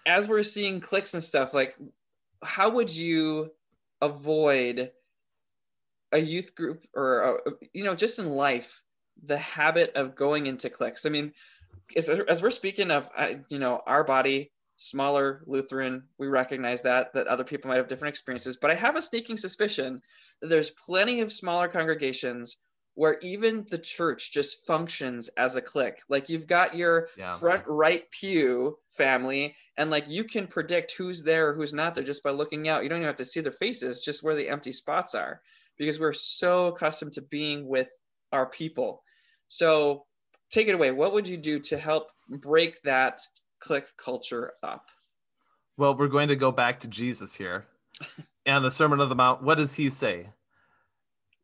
As 0.06 0.28
we're 0.28 0.42
seeing 0.42 0.80
cliques 0.80 1.14
and 1.14 1.22
stuff 1.22 1.54
like 1.54 1.74
how 2.42 2.70
would 2.70 2.94
you 2.94 3.50
avoid 4.00 4.90
a 6.12 6.18
youth 6.18 6.54
group 6.54 6.86
or 6.94 7.38
uh, 7.46 7.50
you 7.72 7.84
know 7.84 7.94
just 7.94 8.18
in 8.18 8.28
life 8.28 8.82
the 9.24 9.38
habit 9.38 9.92
of 9.94 10.14
going 10.14 10.46
into 10.46 10.70
cliques? 10.70 11.06
i 11.06 11.08
mean 11.08 11.32
as 11.96 12.42
we're 12.42 12.50
speaking 12.50 12.90
of 12.90 13.10
you 13.48 13.58
know 13.58 13.82
our 13.86 14.04
body 14.04 14.50
smaller 14.76 15.42
lutheran 15.46 16.02
we 16.18 16.26
recognize 16.26 16.82
that 16.82 17.12
that 17.12 17.26
other 17.26 17.44
people 17.44 17.68
might 17.68 17.76
have 17.76 17.88
different 17.88 18.12
experiences 18.12 18.56
but 18.56 18.70
i 18.70 18.74
have 18.74 18.96
a 18.96 19.02
sneaking 19.02 19.36
suspicion 19.36 20.00
that 20.40 20.48
there's 20.48 20.70
plenty 20.70 21.20
of 21.20 21.30
smaller 21.30 21.68
congregations 21.68 22.58
where 22.94 23.18
even 23.22 23.64
the 23.70 23.78
church 23.78 24.32
just 24.32 24.66
functions 24.66 25.28
as 25.36 25.56
a 25.56 25.62
clique. 25.62 26.00
Like 26.08 26.28
you've 26.28 26.46
got 26.46 26.76
your 26.76 27.08
yeah. 27.16 27.34
front 27.34 27.64
right 27.66 28.04
pew 28.10 28.78
family, 28.88 29.54
and 29.76 29.90
like 29.90 30.08
you 30.08 30.24
can 30.24 30.46
predict 30.46 30.92
who's 30.92 31.22
there 31.22 31.48
or 31.48 31.54
who's 31.54 31.72
not 31.72 31.94
there 31.94 32.04
just 32.04 32.22
by 32.22 32.30
looking 32.30 32.68
out. 32.68 32.82
You 32.82 32.88
don't 32.88 32.98
even 32.98 33.06
have 33.06 33.16
to 33.16 33.24
see 33.24 33.40
their 33.40 33.52
faces, 33.52 34.00
just 34.00 34.22
where 34.22 34.34
the 34.34 34.48
empty 34.48 34.72
spots 34.72 35.14
are, 35.14 35.40
because 35.78 36.00
we're 36.00 36.12
so 36.12 36.66
accustomed 36.66 37.12
to 37.14 37.22
being 37.22 37.66
with 37.66 37.88
our 38.32 38.48
people. 38.48 39.02
So 39.48 40.04
take 40.50 40.68
it 40.68 40.74
away. 40.74 40.90
What 40.90 41.12
would 41.12 41.28
you 41.28 41.36
do 41.36 41.58
to 41.60 41.78
help 41.78 42.10
break 42.28 42.82
that 42.82 43.20
clique 43.60 43.88
culture 43.96 44.52
up? 44.62 44.84
Well, 45.76 45.96
we're 45.96 46.08
going 46.08 46.28
to 46.28 46.36
go 46.36 46.52
back 46.52 46.80
to 46.80 46.88
Jesus 46.88 47.34
here. 47.34 47.66
and 48.46 48.64
the 48.64 48.70
Sermon 48.70 49.00
of 49.00 49.08
the 49.08 49.14
Mount, 49.14 49.42
what 49.42 49.56
does 49.56 49.74
he 49.74 49.90
say? 49.90 50.28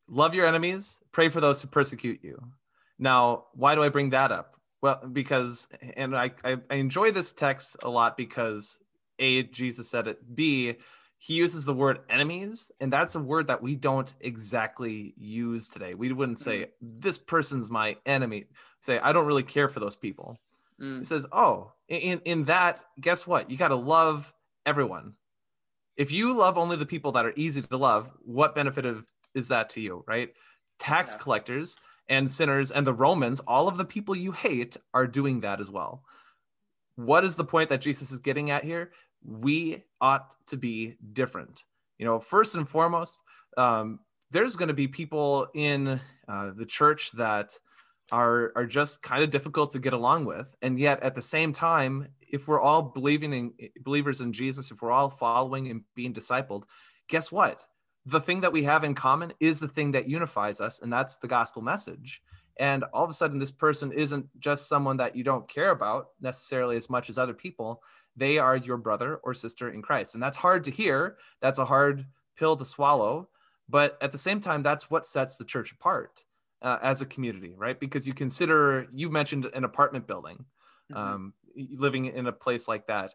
love 0.08 0.34
your 0.34 0.46
enemies, 0.46 1.00
pray 1.16 1.30
for 1.30 1.40
those 1.40 1.62
who 1.62 1.68
persecute 1.68 2.20
you. 2.22 2.38
Now, 2.98 3.44
why 3.54 3.74
do 3.74 3.82
I 3.82 3.88
bring 3.88 4.10
that 4.10 4.30
up? 4.30 4.60
Well, 4.82 5.00
because, 5.10 5.66
and 5.96 6.14
I, 6.14 6.32
I, 6.44 6.58
I 6.68 6.74
enjoy 6.74 7.10
this 7.10 7.32
text 7.32 7.78
a 7.82 7.88
lot 7.88 8.18
because 8.18 8.78
A, 9.18 9.44
Jesus 9.44 9.88
said 9.88 10.08
it, 10.08 10.18
B, 10.36 10.74
he 11.16 11.32
uses 11.32 11.64
the 11.64 11.72
word 11.72 12.00
enemies, 12.10 12.70
and 12.80 12.92
that's 12.92 13.14
a 13.14 13.20
word 13.20 13.46
that 13.46 13.62
we 13.62 13.76
don't 13.76 14.12
exactly 14.20 15.14
use 15.16 15.70
today. 15.70 15.94
We 15.94 16.12
wouldn't 16.12 16.38
say, 16.38 16.64
mm. 16.64 16.68
this 16.82 17.16
person's 17.16 17.70
my 17.70 17.96
enemy. 18.04 18.44
Say, 18.82 18.98
I 18.98 19.14
don't 19.14 19.26
really 19.26 19.42
care 19.42 19.70
for 19.70 19.80
those 19.80 19.96
people. 19.96 20.38
Mm. 20.78 20.98
He 20.98 21.04
says, 21.06 21.26
oh, 21.32 21.72
in, 21.88 22.20
in 22.26 22.44
that, 22.44 22.84
guess 23.00 23.26
what? 23.26 23.50
You 23.50 23.56
got 23.56 23.68
to 23.68 23.76
love 23.76 24.34
everyone. 24.66 25.14
If 25.96 26.12
you 26.12 26.36
love 26.36 26.58
only 26.58 26.76
the 26.76 26.84
people 26.84 27.12
that 27.12 27.24
are 27.24 27.32
easy 27.36 27.62
to 27.62 27.76
love, 27.78 28.10
what 28.22 28.54
benefit 28.54 28.84
of 28.84 29.06
is 29.34 29.48
that 29.48 29.70
to 29.70 29.80
you, 29.80 30.04
right? 30.06 30.34
Tax 30.78 31.14
yeah. 31.14 31.22
collectors 31.22 31.78
and 32.08 32.30
sinners 32.30 32.70
and 32.70 32.86
the 32.86 32.94
Romans, 32.94 33.40
all 33.40 33.68
of 33.68 33.76
the 33.76 33.84
people 33.84 34.14
you 34.14 34.32
hate 34.32 34.76
are 34.94 35.06
doing 35.06 35.40
that 35.40 35.60
as 35.60 35.70
well. 35.70 36.02
What 36.96 37.24
is 37.24 37.36
the 37.36 37.44
point 37.44 37.68
that 37.70 37.80
Jesus 37.80 38.12
is 38.12 38.20
getting 38.20 38.50
at 38.50 38.64
here? 38.64 38.92
We 39.24 39.84
ought 40.00 40.34
to 40.48 40.56
be 40.56 40.96
different. 41.12 41.64
You 41.98 42.06
know, 42.06 42.20
first 42.20 42.54
and 42.54 42.68
foremost, 42.68 43.22
um, 43.56 44.00
there's 44.30 44.56
going 44.56 44.68
to 44.68 44.74
be 44.74 44.88
people 44.88 45.48
in 45.54 46.00
uh, 46.28 46.50
the 46.56 46.66
church 46.66 47.12
that 47.12 47.52
are 48.12 48.52
are 48.54 48.66
just 48.66 49.02
kind 49.02 49.24
of 49.24 49.30
difficult 49.30 49.72
to 49.72 49.80
get 49.80 49.92
along 49.92 50.26
with, 50.26 50.54
and 50.62 50.78
yet 50.78 51.02
at 51.02 51.14
the 51.14 51.22
same 51.22 51.52
time, 51.52 52.08
if 52.20 52.46
we're 52.46 52.60
all 52.60 52.82
believing 52.82 53.32
in 53.32 53.70
believers 53.82 54.20
in 54.20 54.32
Jesus, 54.32 54.70
if 54.70 54.80
we're 54.80 54.92
all 54.92 55.10
following 55.10 55.68
and 55.70 55.82
being 55.94 56.14
discipled, 56.14 56.64
guess 57.08 57.32
what? 57.32 57.66
The 58.06 58.20
thing 58.20 58.40
that 58.42 58.52
we 58.52 58.62
have 58.62 58.84
in 58.84 58.94
common 58.94 59.32
is 59.40 59.58
the 59.58 59.68
thing 59.68 59.92
that 59.92 60.08
unifies 60.08 60.60
us, 60.60 60.80
and 60.80 60.92
that's 60.92 61.18
the 61.18 61.26
gospel 61.26 61.60
message. 61.60 62.22
And 62.58 62.84
all 62.94 63.04
of 63.04 63.10
a 63.10 63.14
sudden, 63.14 63.38
this 63.38 63.50
person 63.50 63.92
isn't 63.92 64.26
just 64.38 64.68
someone 64.68 64.96
that 64.98 65.16
you 65.16 65.24
don't 65.24 65.48
care 65.48 65.70
about 65.70 66.10
necessarily 66.20 66.76
as 66.76 66.88
much 66.88 67.10
as 67.10 67.18
other 67.18 67.34
people. 67.34 67.82
They 68.16 68.38
are 68.38 68.56
your 68.56 68.78
brother 68.78 69.16
or 69.16 69.34
sister 69.34 69.70
in 69.70 69.82
Christ. 69.82 70.14
And 70.14 70.22
that's 70.22 70.38
hard 70.38 70.64
to 70.64 70.70
hear. 70.70 71.18
That's 71.42 71.58
a 71.58 71.66
hard 71.66 72.06
pill 72.38 72.56
to 72.56 72.64
swallow. 72.64 73.28
But 73.68 73.98
at 74.00 74.12
the 74.12 74.18
same 74.18 74.40
time, 74.40 74.62
that's 74.62 74.88
what 74.88 75.06
sets 75.06 75.36
the 75.36 75.44
church 75.44 75.72
apart 75.72 76.24
uh, 76.62 76.78
as 76.80 77.02
a 77.02 77.06
community, 77.06 77.54
right? 77.56 77.78
Because 77.78 78.06
you 78.06 78.14
consider, 78.14 78.86
you 78.94 79.10
mentioned 79.10 79.50
an 79.52 79.64
apartment 79.64 80.06
building, 80.06 80.46
mm-hmm. 80.90 80.96
um, 80.96 81.34
living 81.56 82.06
in 82.06 82.26
a 82.26 82.32
place 82.32 82.68
like 82.68 82.86
that 82.86 83.12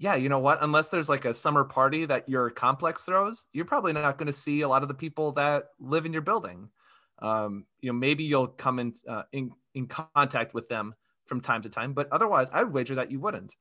yeah, 0.00 0.14
you 0.14 0.30
know 0.30 0.38
what? 0.38 0.62
Unless 0.62 0.88
there's 0.88 1.10
like 1.10 1.26
a 1.26 1.34
summer 1.34 1.62
party 1.62 2.06
that 2.06 2.26
your 2.26 2.48
complex 2.48 3.04
throws, 3.04 3.46
you're 3.52 3.66
probably 3.66 3.92
not 3.92 4.16
going 4.16 4.28
to 4.28 4.32
see 4.32 4.62
a 4.62 4.68
lot 4.68 4.80
of 4.80 4.88
the 4.88 4.94
people 4.94 5.32
that 5.32 5.66
live 5.78 6.06
in 6.06 6.12
your 6.14 6.22
building. 6.22 6.70
Um, 7.18 7.66
you 7.82 7.92
know, 7.92 7.98
maybe 7.98 8.24
you'll 8.24 8.46
come 8.46 8.78
in, 8.78 8.94
uh, 9.06 9.24
in 9.32 9.52
in 9.74 9.86
contact 9.86 10.54
with 10.54 10.70
them 10.70 10.94
from 11.26 11.42
time 11.42 11.60
to 11.62 11.68
time, 11.68 11.92
but 11.92 12.08
otherwise, 12.10 12.48
I 12.50 12.62
would 12.62 12.72
wager 12.72 12.94
that 12.94 13.10
you 13.10 13.20
wouldn't. 13.20 13.54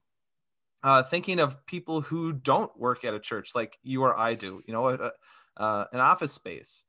Uh, 0.81 1.03
thinking 1.03 1.41
of 1.41 1.65
people 1.65 1.99
who 1.99 2.31
don't 2.31 2.71
work 2.79 3.03
at 3.03 3.13
a 3.13 3.19
church 3.19 3.51
like 3.53 3.77
you 3.83 4.01
or 4.03 4.17
I 4.17 4.33
do, 4.33 4.61
you 4.65 4.73
know, 4.73 4.87
a, 4.87 5.11
uh, 5.57 5.85
an 5.91 5.99
office 5.99 6.31
space, 6.31 6.85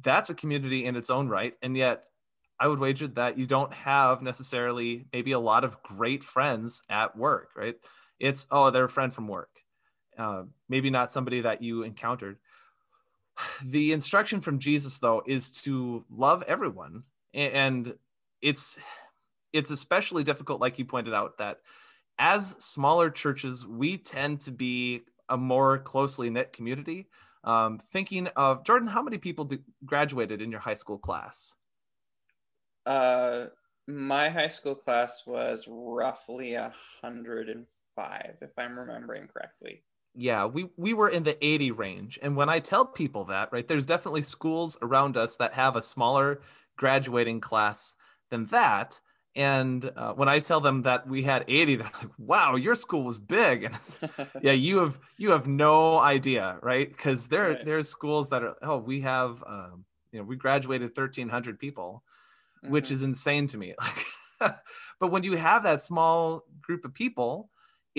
that's 0.00 0.30
a 0.30 0.34
community 0.34 0.86
in 0.86 0.96
its 0.96 1.10
own 1.10 1.28
right, 1.28 1.54
and 1.60 1.76
yet 1.76 2.04
I 2.58 2.68
would 2.68 2.78
wager 2.78 3.06
that 3.08 3.36
you 3.36 3.46
don't 3.46 3.72
have 3.74 4.22
necessarily 4.22 5.06
maybe 5.12 5.32
a 5.32 5.38
lot 5.38 5.64
of 5.64 5.82
great 5.82 6.24
friends 6.24 6.82
at 6.88 7.14
work, 7.18 7.50
right? 7.54 7.76
It's 8.20 8.46
oh, 8.50 8.70
they're 8.70 8.84
a 8.84 8.88
friend 8.88 9.12
from 9.12 9.28
work. 9.28 9.50
Uh, 10.16 10.44
maybe 10.68 10.90
not 10.90 11.12
somebody 11.12 11.42
that 11.42 11.62
you 11.62 11.82
encountered. 11.82 12.38
The 13.64 13.92
instruction 13.92 14.40
from 14.40 14.58
Jesus, 14.58 14.98
though, 14.98 15.22
is 15.24 15.52
to 15.62 16.04
love 16.10 16.42
everyone, 16.48 17.04
and 17.32 17.94
it's 18.42 18.78
it's 19.52 19.70
especially 19.70 20.24
difficult, 20.24 20.60
like 20.60 20.78
you 20.78 20.84
pointed 20.84 21.14
out, 21.14 21.38
that 21.38 21.60
as 22.18 22.50
smaller 22.58 23.10
churches, 23.10 23.64
we 23.64 23.96
tend 23.96 24.40
to 24.42 24.50
be 24.50 25.02
a 25.28 25.36
more 25.36 25.78
closely 25.78 26.30
knit 26.30 26.52
community. 26.52 27.06
Um, 27.44 27.78
thinking 27.78 28.26
of 28.36 28.64
Jordan, 28.64 28.88
how 28.88 29.02
many 29.02 29.18
people 29.18 29.48
graduated 29.84 30.42
in 30.42 30.50
your 30.50 30.60
high 30.60 30.74
school 30.74 30.98
class? 30.98 31.54
Uh, 32.84 33.46
my 33.86 34.28
high 34.28 34.48
school 34.48 34.74
class 34.74 35.22
was 35.26 35.66
roughly 35.68 36.54
a 36.54 36.72
hundred 37.00 37.48
and 37.48 37.66
five, 37.98 38.36
if 38.40 38.56
I'm 38.56 38.78
remembering 38.78 39.26
correctly. 39.26 39.82
Yeah, 40.14 40.46
we 40.46 40.68
we 40.76 40.94
were 40.94 41.08
in 41.08 41.24
the 41.24 41.42
80 41.44 41.72
range. 41.72 42.18
And 42.22 42.36
when 42.36 42.48
I 42.48 42.60
tell 42.60 42.86
people 42.86 43.24
that, 43.26 43.52
right, 43.52 43.66
there's 43.66 43.86
definitely 43.86 44.22
schools 44.22 44.78
around 44.82 45.16
us 45.16 45.36
that 45.36 45.52
have 45.54 45.76
a 45.76 45.82
smaller 45.82 46.40
graduating 46.76 47.40
class 47.40 47.94
than 48.30 48.46
that. 48.46 49.00
And 49.36 49.90
uh, 49.96 50.14
when 50.14 50.28
I 50.28 50.38
tell 50.38 50.60
them 50.60 50.82
that 50.82 51.06
we 51.06 51.22
had 51.22 51.44
80, 51.46 51.76
they're 51.76 51.86
like, 51.86 52.10
"Wow, 52.18 52.56
your 52.56 52.74
school 52.74 53.04
was 53.04 53.18
big." 53.18 53.64
And 54.02 54.28
yeah, 54.42 54.52
you 54.52 54.78
have 54.78 54.98
you 55.18 55.30
have 55.30 55.46
no 55.46 55.98
idea, 55.98 56.58
right? 56.62 56.88
Because 56.88 57.28
there 57.28 57.50
right. 57.50 57.64
there's 57.64 57.88
schools 57.88 58.30
that 58.30 58.42
are 58.42 58.56
oh, 58.62 58.78
we 58.78 59.02
have 59.02 59.42
um, 59.46 59.84
you 60.12 60.18
know 60.18 60.24
we 60.24 60.36
graduated 60.36 60.96
1,300 60.96 61.58
people, 61.58 62.02
mm-hmm. 62.64 62.72
which 62.72 62.90
is 62.90 63.02
insane 63.02 63.46
to 63.48 63.58
me. 63.58 63.74
but 65.00 65.10
when 65.10 65.22
you 65.22 65.36
have 65.36 65.64
that 65.64 65.82
small 65.82 66.42
group 66.60 66.84
of 66.84 66.94
people, 66.94 67.50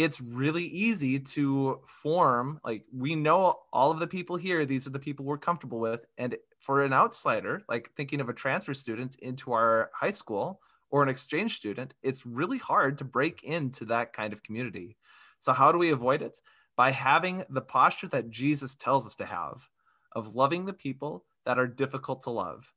it's 0.04 0.22
really 0.22 0.64
easy 0.64 1.20
to 1.20 1.82
form 1.86 2.62
like 2.64 2.86
we 2.96 3.16
know 3.16 3.54
all 3.74 3.92
of 3.92 4.00
the 4.00 4.08
people 4.08 4.38
here 4.38 4.66
these 4.66 4.88
are 4.88 4.92
the 4.92 5.00
people 5.00 5.26
we're 5.26 5.38
comfortable 5.38 5.80
with 5.80 6.06
and 6.18 6.38
for 6.58 6.84
an 6.84 6.94
outsider 6.94 7.62
like 7.68 7.92
thinking 7.98 8.22
of 8.22 8.30
a 8.30 8.34
transfer 8.34 8.74
student 8.74 9.18
into 9.20 9.52
our 9.52 9.92
high 9.94 10.12
school 10.12 10.62
or 10.90 11.04
an 11.04 11.10
exchange 11.10 11.56
student 11.56 11.94
it's 12.02 12.26
really 12.26 12.58
hard 12.58 12.98
to 12.98 13.04
break 13.04 13.44
into 13.44 13.84
that 13.86 14.14
kind 14.14 14.32
of 14.32 14.42
community. 14.42 14.96
So 15.40 15.52
how 15.52 15.72
do 15.72 15.78
we 15.78 15.92
avoid 15.92 16.22
it? 16.22 16.40
By 16.78 16.92
having 16.92 17.44
the 17.50 17.62
posture 17.62 18.08
that 18.08 18.30
jesus 18.30 18.76
tells 18.76 19.06
us 19.06 19.18
to 19.18 19.26
have 19.26 19.70
of 20.14 20.34
loving 20.34 20.66
the 20.66 20.74
people 20.74 21.26
that 21.46 21.60
are 21.60 21.68
difficult 21.68 22.22
to 22.22 22.30
love. 22.30 22.74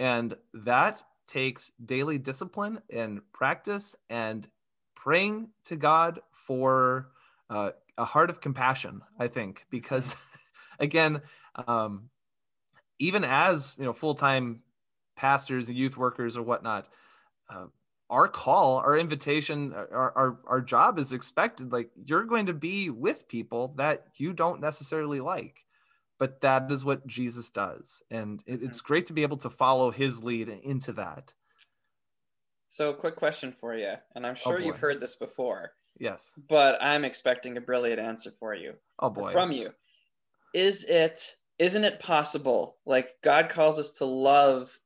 And 0.00 0.36
that 0.52 1.02
takes 1.28 1.70
daily 1.86 2.18
discipline 2.18 2.80
and 2.90 3.20
practice 3.32 3.94
and 4.10 4.48
praying 5.04 5.50
to 5.66 5.76
God 5.76 6.20
for 6.32 7.10
uh, 7.50 7.72
a 7.98 8.06
heart 8.06 8.30
of 8.30 8.40
compassion, 8.40 9.02
I 9.18 9.28
think, 9.28 9.66
because 9.70 10.16
again, 10.78 11.20
um, 11.68 12.08
even 12.98 13.22
as 13.22 13.76
you 13.78 13.84
know, 13.84 13.92
full 13.92 14.14
time 14.14 14.62
pastors 15.14 15.68
and 15.68 15.76
youth 15.76 15.98
workers 15.98 16.38
or 16.38 16.42
whatnot, 16.42 16.88
uh, 17.50 17.66
our 18.08 18.28
call, 18.28 18.78
our 18.78 18.96
invitation, 18.96 19.74
our, 19.74 20.12
our, 20.16 20.38
our 20.46 20.60
job 20.62 20.98
is 20.98 21.12
expected. 21.12 21.70
Like 21.70 21.90
you're 22.02 22.24
going 22.24 22.46
to 22.46 22.54
be 22.54 22.88
with 22.88 23.28
people 23.28 23.74
that 23.76 24.06
you 24.16 24.32
don't 24.32 24.62
necessarily 24.62 25.20
like, 25.20 25.66
but 26.18 26.40
that 26.40 26.72
is 26.72 26.82
what 26.82 27.06
Jesus 27.06 27.50
does. 27.50 28.02
And 28.10 28.42
it, 28.46 28.62
it's 28.62 28.80
great 28.80 29.06
to 29.08 29.12
be 29.12 29.22
able 29.22 29.38
to 29.38 29.50
follow 29.50 29.90
his 29.90 30.22
lead 30.22 30.48
into 30.48 30.92
that. 30.94 31.34
So, 32.74 32.92
quick 32.92 33.14
question 33.14 33.52
for 33.52 33.72
you, 33.72 33.92
and 34.16 34.26
I'm 34.26 34.32
oh, 34.32 34.34
sure 34.34 34.56
oh 34.56 34.58
you've 34.58 34.80
heard 34.80 34.98
this 34.98 35.14
before. 35.14 35.70
Yes. 35.96 36.32
But 36.48 36.82
I'm 36.82 37.04
expecting 37.04 37.56
a 37.56 37.60
brilliant 37.60 38.00
answer 38.00 38.32
for 38.32 38.52
you. 38.52 38.74
Oh 38.98 39.10
boy. 39.10 39.30
From 39.30 39.52
you. 39.52 39.72
Is 40.52 40.82
it 40.82 41.36
isn't 41.60 41.84
it 41.84 42.00
possible 42.00 42.76
like 42.84 43.14
God 43.22 43.48
calls 43.48 43.78
us 43.78 43.92
to 43.98 44.06
love 44.06 44.76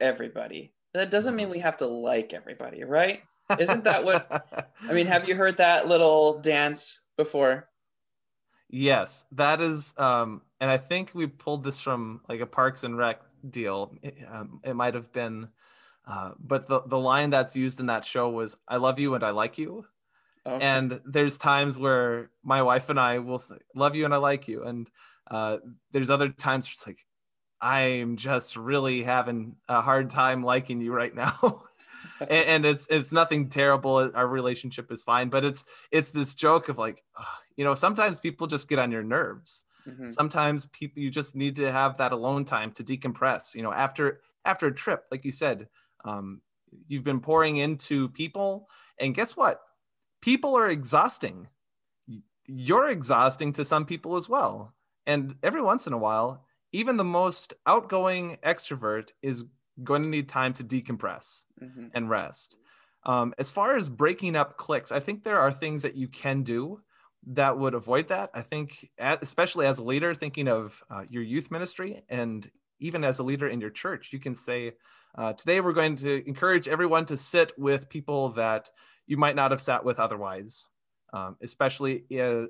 everybody? 0.00 0.72
That 0.94 1.10
doesn't 1.10 1.36
mean 1.36 1.50
we 1.50 1.58
have 1.58 1.76
to 1.78 1.86
like 1.86 2.32
everybody, 2.32 2.82
right? 2.82 3.20
Isn't 3.58 3.84
that 3.84 4.06
what 4.06 4.26
I 4.88 4.94
mean, 4.94 5.06
have 5.08 5.28
you 5.28 5.34
heard 5.34 5.58
that 5.58 5.86
little 5.86 6.40
dance 6.40 7.04
before? 7.18 7.68
Yes, 8.70 9.26
that 9.32 9.60
is, 9.60 9.92
um, 9.98 10.40
and 10.62 10.70
I 10.70 10.78
think 10.78 11.10
we 11.12 11.26
pulled 11.26 11.62
this 11.62 11.78
from 11.78 12.22
like 12.26 12.40
a 12.40 12.46
Parks 12.46 12.84
and 12.84 12.96
Rec 12.96 13.20
deal. 13.48 13.92
It, 14.02 14.16
um, 14.32 14.62
it 14.64 14.72
might 14.72 14.94
have 14.94 15.12
been, 15.12 15.48
uh, 16.06 16.32
but 16.38 16.68
the 16.68 16.82
the 16.86 16.98
line 16.98 17.30
that's 17.30 17.56
used 17.56 17.80
in 17.80 17.86
that 17.86 18.04
show 18.04 18.28
was 18.30 18.56
"I 18.68 18.76
love 18.76 18.98
you 18.98 19.14
and 19.14 19.24
I 19.24 19.30
like 19.30 19.58
you," 19.58 19.86
okay. 20.46 20.64
and 20.64 21.00
there's 21.04 21.38
times 21.38 21.76
where 21.76 22.30
my 22.42 22.62
wife 22.62 22.90
and 22.90 23.00
I 23.00 23.18
will 23.18 23.38
say 23.38 23.56
"love 23.74 23.96
you 23.96 24.04
and 24.04 24.14
I 24.14 24.18
like 24.18 24.48
you," 24.48 24.64
and 24.64 24.90
uh, 25.30 25.58
there's 25.92 26.10
other 26.10 26.28
times 26.28 26.68
it's 26.70 26.86
like 26.86 26.98
I'm 27.60 28.16
just 28.16 28.56
really 28.56 29.02
having 29.02 29.56
a 29.68 29.80
hard 29.80 30.10
time 30.10 30.44
liking 30.44 30.82
you 30.82 30.92
right 30.92 31.14
now. 31.14 31.64
and, 32.20 32.30
and, 32.30 32.66
it's 32.66 32.86
it's 32.90 33.10
nothing 33.10 33.48
terrible. 33.48 34.10
Our 34.14 34.26
relationship 34.26 34.92
is 34.92 35.02
fine, 35.02 35.30
but 35.30 35.44
it's 35.44 35.64
it's 35.90 36.10
this 36.10 36.34
joke 36.34 36.68
of 36.68 36.76
like, 36.76 37.02
you 37.56 37.64
know, 37.64 37.74
sometimes 37.74 38.20
people 38.20 38.46
just 38.46 38.68
get 38.68 38.78
on 38.78 38.92
your 38.92 39.02
nerves. 39.02 39.62
Mm-hmm. 39.88 40.10
Sometimes 40.10 40.66
people 40.66 41.02
you 41.02 41.10
just 41.10 41.34
need 41.34 41.56
to 41.56 41.72
have 41.72 41.98
that 41.98 42.12
alone 42.12 42.44
time 42.44 42.70
to 42.72 42.84
decompress. 42.84 43.54
You 43.54 43.62
know, 43.62 43.72
after 43.72 44.20
after 44.44 44.66
a 44.66 44.74
trip, 44.74 45.04
like 45.10 45.24
you 45.24 45.32
said, 45.32 45.68
um, 46.04 46.40
you've 46.86 47.04
been 47.04 47.20
pouring 47.20 47.56
into 47.56 48.08
people, 48.10 48.68
and 48.98 49.14
guess 49.14 49.36
what? 49.36 49.60
People 50.20 50.56
are 50.56 50.68
exhausting. 50.68 51.48
You're 52.46 52.90
exhausting 52.90 53.52
to 53.54 53.64
some 53.64 53.86
people 53.86 54.16
as 54.16 54.28
well. 54.28 54.74
And 55.06 55.36
every 55.42 55.62
once 55.62 55.86
in 55.86 55.92
a 55.92 55.98
while, 55.98 56.44
even 56.72 56.96
the 56.96 57.04
most 57.04 57.54
outgoing 57.66 58.38
extrovert 58.44 59.10
is 59.22 59.44
going 59.82 60.02
to 60.02 60.08
need 60.08 60.28
time 60.28 60.54
to 60.54 60.64
decompress 60.64 61.42
mm-hmm. 61.62 61.86
and 61.94 62.10
rest. 62.10 62.56
Um, 63.06 63.34
as 63.38 63.50
far 63.50 63.76
as 63.76 63.88
breaking 63.88 64.34
up 64.34 64.56
cliques, 64.56 64.92
I 64.92 65.00
think 65.00 65.24
there 65.24 65.38
are 65.38 65.52
things 65.52 65.82
that 65.82 65.96
you 65.96 66.08
can 66.08 66.42
do 66.42 66.80
that 67.26 67.58
would 67.58 67.74
avoid 67.74 68.08
that. 68.08 68.30
I 68.34 68.42
think, 68.42 68.90
especially 68.98 69.66
as 69.66 69.78
a 69.78 69.84
leader, 69.84 70.14
thinking 70.14 70.48
of 70.48 70.82
uh, 70.90 71.04
your 71.08 71.22
youth 71.22 71.50
ministry 71.50 72.02
and 72.08 72.50
even 72.80 73.04
as 73.04 73.18
a 73.18 73.24
leader 73.24 73.48
in 73.48 73.60
your 73.60 73.70
church, 73.70 74.12
you 74.12 74.18
can 74.18 74.34
say, 74.34 74.72
uh, 75.16 75.32
Today 75.32 75.60
we're 75.60 75.72
going 75.72 75.96
to 75.96 76.26
encourage 76.26 76.68
everyone 76.68 77.06
to 77.06 77.16
sit 77.16 77.52
with 77.58 77.88
people 77.88 78.30
that 78.30 78.70
you 79.06 79.16
might 79.16 79.36
not 79.36 79.50
have 79.50 79.60
sat 79.60 79.84
with 79.84 80.00
otherwise. 80.00 80.68
Um, 81.14 81.36
especially 81.42 82.06
uh, 82.20 82.46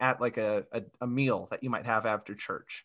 at 0.00 0.20
like 0.20 0.36
a, 0.36 0.64
a, 0.72 0.82
a 1.00 1.06
meal 1.06 1.46
that 1.52 1.62
you 1.62 1.70
might 1.70 1.86
have 1.86 2.06
after 2.06 2.34
church. 2.34 2.84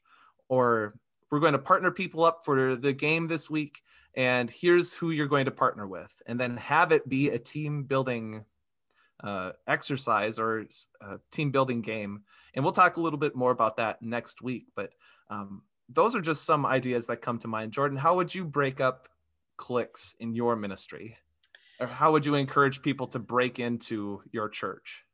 Or 0.50 1.00
we're 1.32 1.40
going 1.40 1.54
to 1.54 1.60
partner 1.60 1.90
people 1.90 2.24
up 2.24 2.46
for 2.46 2.76
the 2.76 2.94
game 2.94 3.28
this 3.28 3.50
week 3.50 3.82
and 4.16 4.52
here's 4.52 4.94
who 4.94 5.10
you're 5.10 5.26
going 5.26 5.46
to 5.46 5.52
partner 5.52 5.88
with. 5.88 6.14
And 6.28 6.40
then 6.40 6.58
have 6.58 6.92
it 6.92 7.10
be 7.10 7.30
a 7.30 7.40
team 7.40 7.86
building 7.86 8.46
uh, 9.24 9.54
exercise 9.66 10.38
or 10.38 10.68
a 11.02 11.18
team 11.32 11.50
building 11.50 11.82
game. 11.82 12.22
And 12.54 12.64
we'll 12.64 12.72
talk 12.72 12.98
a 12.98 13.02
little 13.02 13.18
bit 13.18 13.36
more 13.36 13.52
about 13.52 13.78
that 13.78 14.04
next 14.04 14.44
week 14.44 14.68
but 14.76 14.92
um, 15.32 15.64
those 15.90 16.16
are 16.16 16.22
just 16.22 16.46
some 16.46 16.68
ideas 16.68 17.08
that 17.08 17.24
come 17.24 17.40
to 17.40 17.48
mind. 17.48 17.72
Jordan 17.72 17.98
how 17.98 18.16
would 18.16 18.36
you 18.36 18.46
break 18.46 18.80
up 18.80 19.08
cliques 19.58 20.16
in 20.20 20.34
your 20.34 20.56
ministry 20.56 21.18
or 21.80 21.88
how 21.88 22.12
would 22.12 22.26
you 22.26 22.36
encourage 22.36 22.82
people 22.82 23.08
to 23.08 23.20
break 23.20 23.60
into 23.60 24.22
your 24.32 24.50
church 24.50 25.06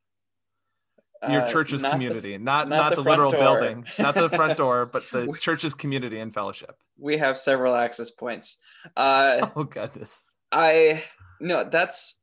your 1.28 1.42
uh, 1.42 1.48
church's 1.48 1.82
not 1.82 1.92
community, 1.92 2.32
the, 2.32 2.38
not 2.38 2.68
not, 2.68 2.76
not 2.76 2.90
the, 2.90 3.02
the 3.02 3.10
literal 3.10 3.30
door. 3.30 3.40
building, 3.40 3.86
not 3.98 4.14
the 4.14 4.28
front 4.28 4.58
door, 4.58 4.88
but 4.92 5.02
the 5.04 5.32
church's 5.38 5.74
community 5.74 6.18
and 6.18 6.34
fellowship. 6.34 6.76
We 6.98 7.18
have 7.18 7.38
several 7.38 7.74
access 7.74 8.10
points. 8.10 8.58
Uh, 8.96 9.48
oh 9.56 9.64
goodness. 9.64 10.22
I 10.50 11.04
no, 11.40 11.64
that's 11.64 12.20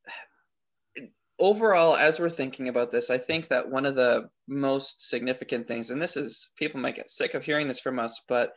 overall 1.39 1.95
as 1.95 2.19
we're 2.19 2.29
thinking 2.29 2.67
about 2.67 2.91
this. 2.91 3.09
I 3.09 3.17
think 3.17 3.47
that 3.47 3.69
one 3.69 3.85
of 3.85 3.95
the 3.95 4.29
most 4.47 5.09
significant 5.09 5.67
things, 5.67 5.91
and 5.91 6.01
this 6.01 6.17
is 6.17 6.51
people 6.57 6.81
might 6.81 6.95
get 6.95 7.09
sick 7.09 7.33
of 7.33 7.45
hearing 7.45 7.67
this 7.67 7.79
from 7.79 7.99
us, 7.99 8.21
but 8.27 8.53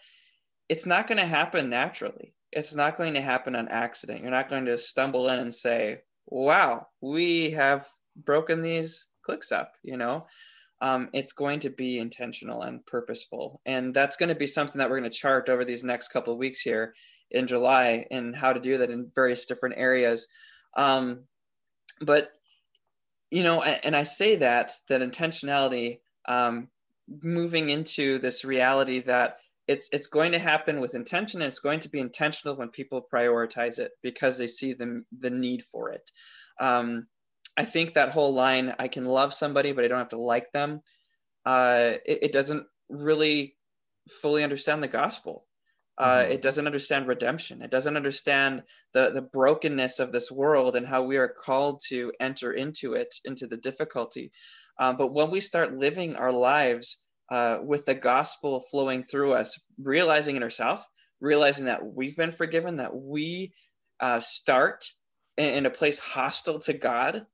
it's 0.69 0.87
not 0.87 1.07
going 1.07 1.21
to 1.21 1.27
happen 1.27 1.71
naturally. 1.71 2.35
It's 2.53 2.75
not 2.75 2.99
going 2.99 3.15
to 3.15 3.21
happen 3.21 3.57
on 3.57 3.69
accident. 3.69 4.23
You're 4.23 4.31
not 4.31 4.51
going 4.51 4.67
to 4.67 4.79
stumble 4.79 5.29
in 5.29 5.39
and 5.39 5.55
say, 5.55 6.03
"Wow, 6.27 6.89
we 7.01 7.51
have 7.53 7.89
broken 8.17 8.63
these 8.63 9.07
cliques 9.25 9.53
up 9.53 9.73
you 9.83 9.97
know? 9.97 10.27
Um, 10.81 11.11
it's 11.13 11.33
going 11.33 11.61
to 11.61 11.71
be 11.71 11.99
intentional 11.99 12.63
and 12.63 12.85
purposeful. 12.85 13.61
And 13.65 13.95
that's 13.95 14.17
going 14.17 14.31
to 14.31 14.35
be 14.35 14.49
something 14.49 14.81
that 14.81 14.91
we're 14.91 14.99
going 14.99 15.11
to 15.11 15.17
chart 15.17 15.49
over 15.49 15.65
these 15.65 15.85
next 15.85 16.09
couple 16.09 16.33
of 16.33 16.41
weeks 16.41 16.61
here 16.61 16.95
in 17.31 17.47
july 17.47 18.05
and 18.11 18.35
how 18.35 18.53
to 18.53 18.61
do 18.61 18.79
that 18.79 18.91
in 18.91 19.13
various 19.15 19.47
different 19.47 19.77
areas. 19.79 20.27
Um, 20.77 21.25
but 22.01 22.33
you 23.31 23.43
know 23.43 23.63
and 23.63 23.97
i 23.97 24.03
say 24.03 24.37
that 24.37 24.73
that 24.89 25.01
intentionality 25.01 26.01
um, 26.27 26.69
moving 27.23 27.71
into 27.71 28.19
this 28.19 28.45
reality 28.45 29.01
that 29.01 29.39
it's 29.69 29.89
it's 29.93 30.09
going 30.09 30.33
to 30.33 30.39
happen 30.39 30.81
with 30.81 30.95
intention 30.95 31.41
and 31.41 31.49
it's 31.49 31.61
going 31.61 31.81
to 31.81 31.89
be 31.89 32.01
intentional 32.01 32.57
when 32.57 32.69
people 32.69 33.07
prioritize 33.13 33.79
it 33.79 33.93
because 34.03 34.39
they 34.39 34.47
see 34.47 34.73
the, 34.73 35.05
the 35.21 35.31
need 35.31 35.63
for 35.63 35.91
it 35.91 36.11
um, 36.61 37.07
I 37.57 37.65
think 37.65 37.95
that 37.95 38.11
whole 38.11 38.33
line, 38.33 38.75
I 38.79 38.89
can 38.89 39.05
love 39.05 39.35
somebody, 39.35 39.73
but 39.73 39.85
I 39.85 39.89
don't 39.89 39.99
have 39.99 40.09
to 40.11 40.21
like 40.21 40.53
them, 40.53 40.81
uh, 41.45 41.93
it, 42.07 42.19
it, 42.23 42.33
doesn't 42.33 42.67
really 42.89 43.57
fully 44.09 44.43
understand 44.43 44.83
the 44.83 44.89
gospel. 44.89 45.45
Uh, 45.99 46.21
mm-hmm. 46.21 46.33
It 46.33 46.43
doesn't 46.43 46.67
understand 46.67 47.09
redemption. 47.09 47.61
It 47.61 47.71
doesn't 47.71 47.97
understand 47.97 48.63
the, 48.95 49.11
the 49.13 49.23
brokenness 49.23 49.99
of 49.99 50.13
this 50.13 50.31
world 50.31 50.77
and 50.77 50.87
how 50.87 51.03
we 51.03 51.19
are 51.19 51.29
called 51.29 51.83
to 51.89 52.13
enter 52.21 52.53
into 52.53 52.95
it, 52.95 53.15
into 53.25 53.47
the 53.47 53.59
difficulty. 53.59 54.33
Um, 54.79 54.97
but 54.97 55.13
when 55.13 55.31
we 55.31 55.41
start 55.41 55.77
living 55.77 56.17
our 56.17 56.33
lives 56.33 57.05
uh, 57.33 57.61
with 57.65 57.87
the 57.87 57.95
gospel 57.95 58.61
flowing 58.71 59.03
through 59.03 59.33
us, 59.33 59.59
realizing 59.79 60.37
it 60.37 60.43
ourselves, 60.43 60.87
realizing 61.19 61.65
that 61.65 61.83
we've 61.83 62.15
been 62.15 62.31
forgiven, 62.31 62.77
that 62.77 62.95
we 62.95 63.55
uh, 64.01 64.21
start 64.21 64.85
in, 65.39 65.55
in 65.55 65.67
a 65.67 65.71
place 65.71 65.99
hostile 65.99 66.59
to 66.59 66.75
God, 66.75 67.25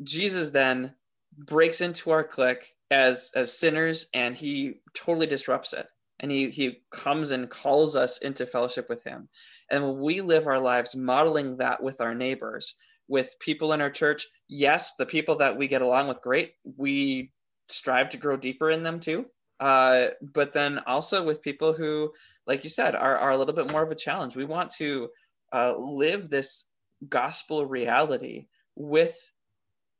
Jesus 0.00 0.50
then 0.50 0.94
breaks 1.36 1.80
into 1.80 2.12
our 2.12 2.22
clique 2.22 2.64
as 2.92 3.32
as 3.34 3.58
sinners 3.58 4.08
and 4.14 4.36
he 4.36 4.74
totally 4.94 5.26
disrupts 5.26 5.72
it. 5.72 5.88
And 6.20 6.30
he 6.30 6.50
he 6.50 6.82
comes 6.92 7.32
and 7.32 7.50
calls 7.50 7.96
us 7.96 8.18
into 8.18 8.46
fellowship 8.46 8.88
with 8.88 9.02
him. 9.02 9.28
And 9.72 9.82
when 9.82 9.98
we 9.98 10.20
live 10.20 10.46
our 10.46 10.60
lives 10.60 10.94
modeling 10.94 11.56
that 11.56 11.82
with 11.82 12.00
our 12.00 12.14
neighbors 12.14 12.76
with 13.08 13.34
people 13.40 13.72
in 13.72 13.80
our 13.80 13.90
church. 13.90 14.28
Yes 14.48 14.94
the 14.94 15.06
people 15.06 15.36
that 15.36 15.56
we 15.56 15.66
get 15.66 15.82
along 15.82 16.06
with 16.06 16.22
great. 16.22 16.52
We 16.76 17.32
strive 17.68 18.10
to 18.10 18.18
grow 18.18 18.36
deeper 18.36 18.70
in 18.70 18.82
them 18.82 19.00
too 19.00 19.26
uh, 19.60 20.08
but 20.20 20.52
then 20.52 20.80
also 20.86 21.24
with 21.24 21.42
people 21.42 21.72
who 21.72 22.12
like 22.46 22.64
you 22.64 22.70
said 22.70 22.94
are, 22.94 23.16
are 23.16 23.30
a 23.30 23.36
little 23.36 23.54
bit 23.54 23.70
more 23.70 23.82
of 23.82 23.90
a 23.90 23.96
challenge 23.96 24.36
we 24.36 24.44
want 24.44 24.70
to 24.70 25.08
uh, 25.52 25.76
live 25.76 26.28
this 26.28 26.66
gospel 27.08 27.66
reality 27.66 28.46
with 28.76 29.16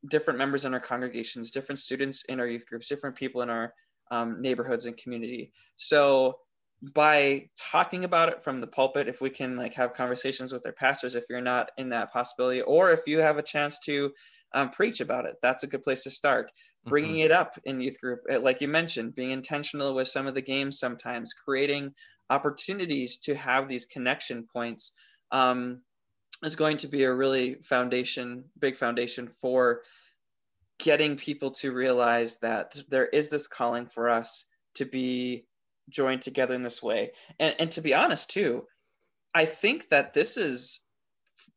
different 0.07 0.39
members 0.39 0.65
in 0.65 0.73
our 0.73 0.79
congregations, 0.79 1.51
different 1.51 1.79
students 1.79 2.25
in 2.25 2.39
our 2.39 2.47
youth 2.47 2.67
groups, 2.67 2.87
different 2.87 3.15
people 3.15 3.41
in 3.41 3.49
our 3.49 3.73
um, 4.11 4.41
neighborhoods 4.41 4.85
and 4.85 4.97
community. 4.97 5.51
So 5.77 6.39
by 6.93 7.49
talking 7.71 8.03
about 8.03 8.29
it 8.29 8.43
from 8.43 8.59
the 8.59 8.67
pulpit, 8.67 9.07
if 9.07 9.21
we 9.21 9.29
can 9.29 9.55
like 9.55 9.75
have 9.75 9.93
conversations 9.93 10.51
with 10.51 10.65
our 10.65 10.73
pastors, 10.73 11.15
if 11.15 11.23
you're 11.29 11.41
not 11.41 11.71
in 11.77 11.89
that 11.89 12.11
possibility, 12.11 12.61
or 12.61 12.91
if 12.91 13.01
you 13.07 13.19
have 13.19 13.37
a 13.37 13.43
chance 13.43 13.79
to 13.85 14.11
um, 14.53 14.69
preach 14.69 14.99
about 14.99 15.25
it, 15.25 15.35
that's 15.41 15.63
a 15.63 15.67
good 15.67 15.83
place 15.83 16.03
to 16.03 16.09
start. 16.09 16.51
Bringing 16.85 17.15
mm-hmm. 17.15 17.25
it 17.25 17.31
up 17.31 17.53
in 17.63 17.79
youth 17.79 17.99
group, 18.01 18.21
eh, 18.29 18.37
like 18.37 18.59
you 18.59 18.67
mentioned, 18.67 19.15
being 19.15 19.31
intentional 19.31 19.93
with 19.93 20.09
some 20.09 20.27
of 20.27 20.35
the 20.35 20.41
games 20.41 20.79
sometimes, 20.79 21.33
creating 21.33 21.93
opportunities 22.29 23.19
to 23.19 23.35
have 23.35 23.69
these 23.69 23.85
connection 23.85 24.47
points. 24.51 24.91
Um, 25.31 25.81
is 26.43 26.55
going 26.55 26.77
to 26.77 26.87
be 26.87 27.03
a 27.03 27.13
really 27.13 27.55
foundation, 27.55 28.43
big 28.59 28.75
foundation 28.75 29.27
for 29.27 29.81
getting 30.77 31.15
people 31.15 31.51
to 31.51 31.71
realize 31.71 32.39
that 32.39 32.75
there 32.89 33.05
is 33.05 33.29
this 33.29 33.47
calling 33.47 33.85
for 33.85 34.09
us 34.09 34.45
to 34.75 34.85
be 34.85 35.45
joined 35.89 36.21
together 36.21 36.55
in 36.55 36.61
this 36.61 36.81
way. 36.81 37.11
And, 37.39 37.55
and 37.59 37.71
to 37.73 37.81
be 37.81 37.93
honest, 37.93 38.31
too, 38.31 38.65
I 39.33 39.45
think 39.45 39.89
that 39.89 40.13
this 40.13 40.37
is 40.37 40.81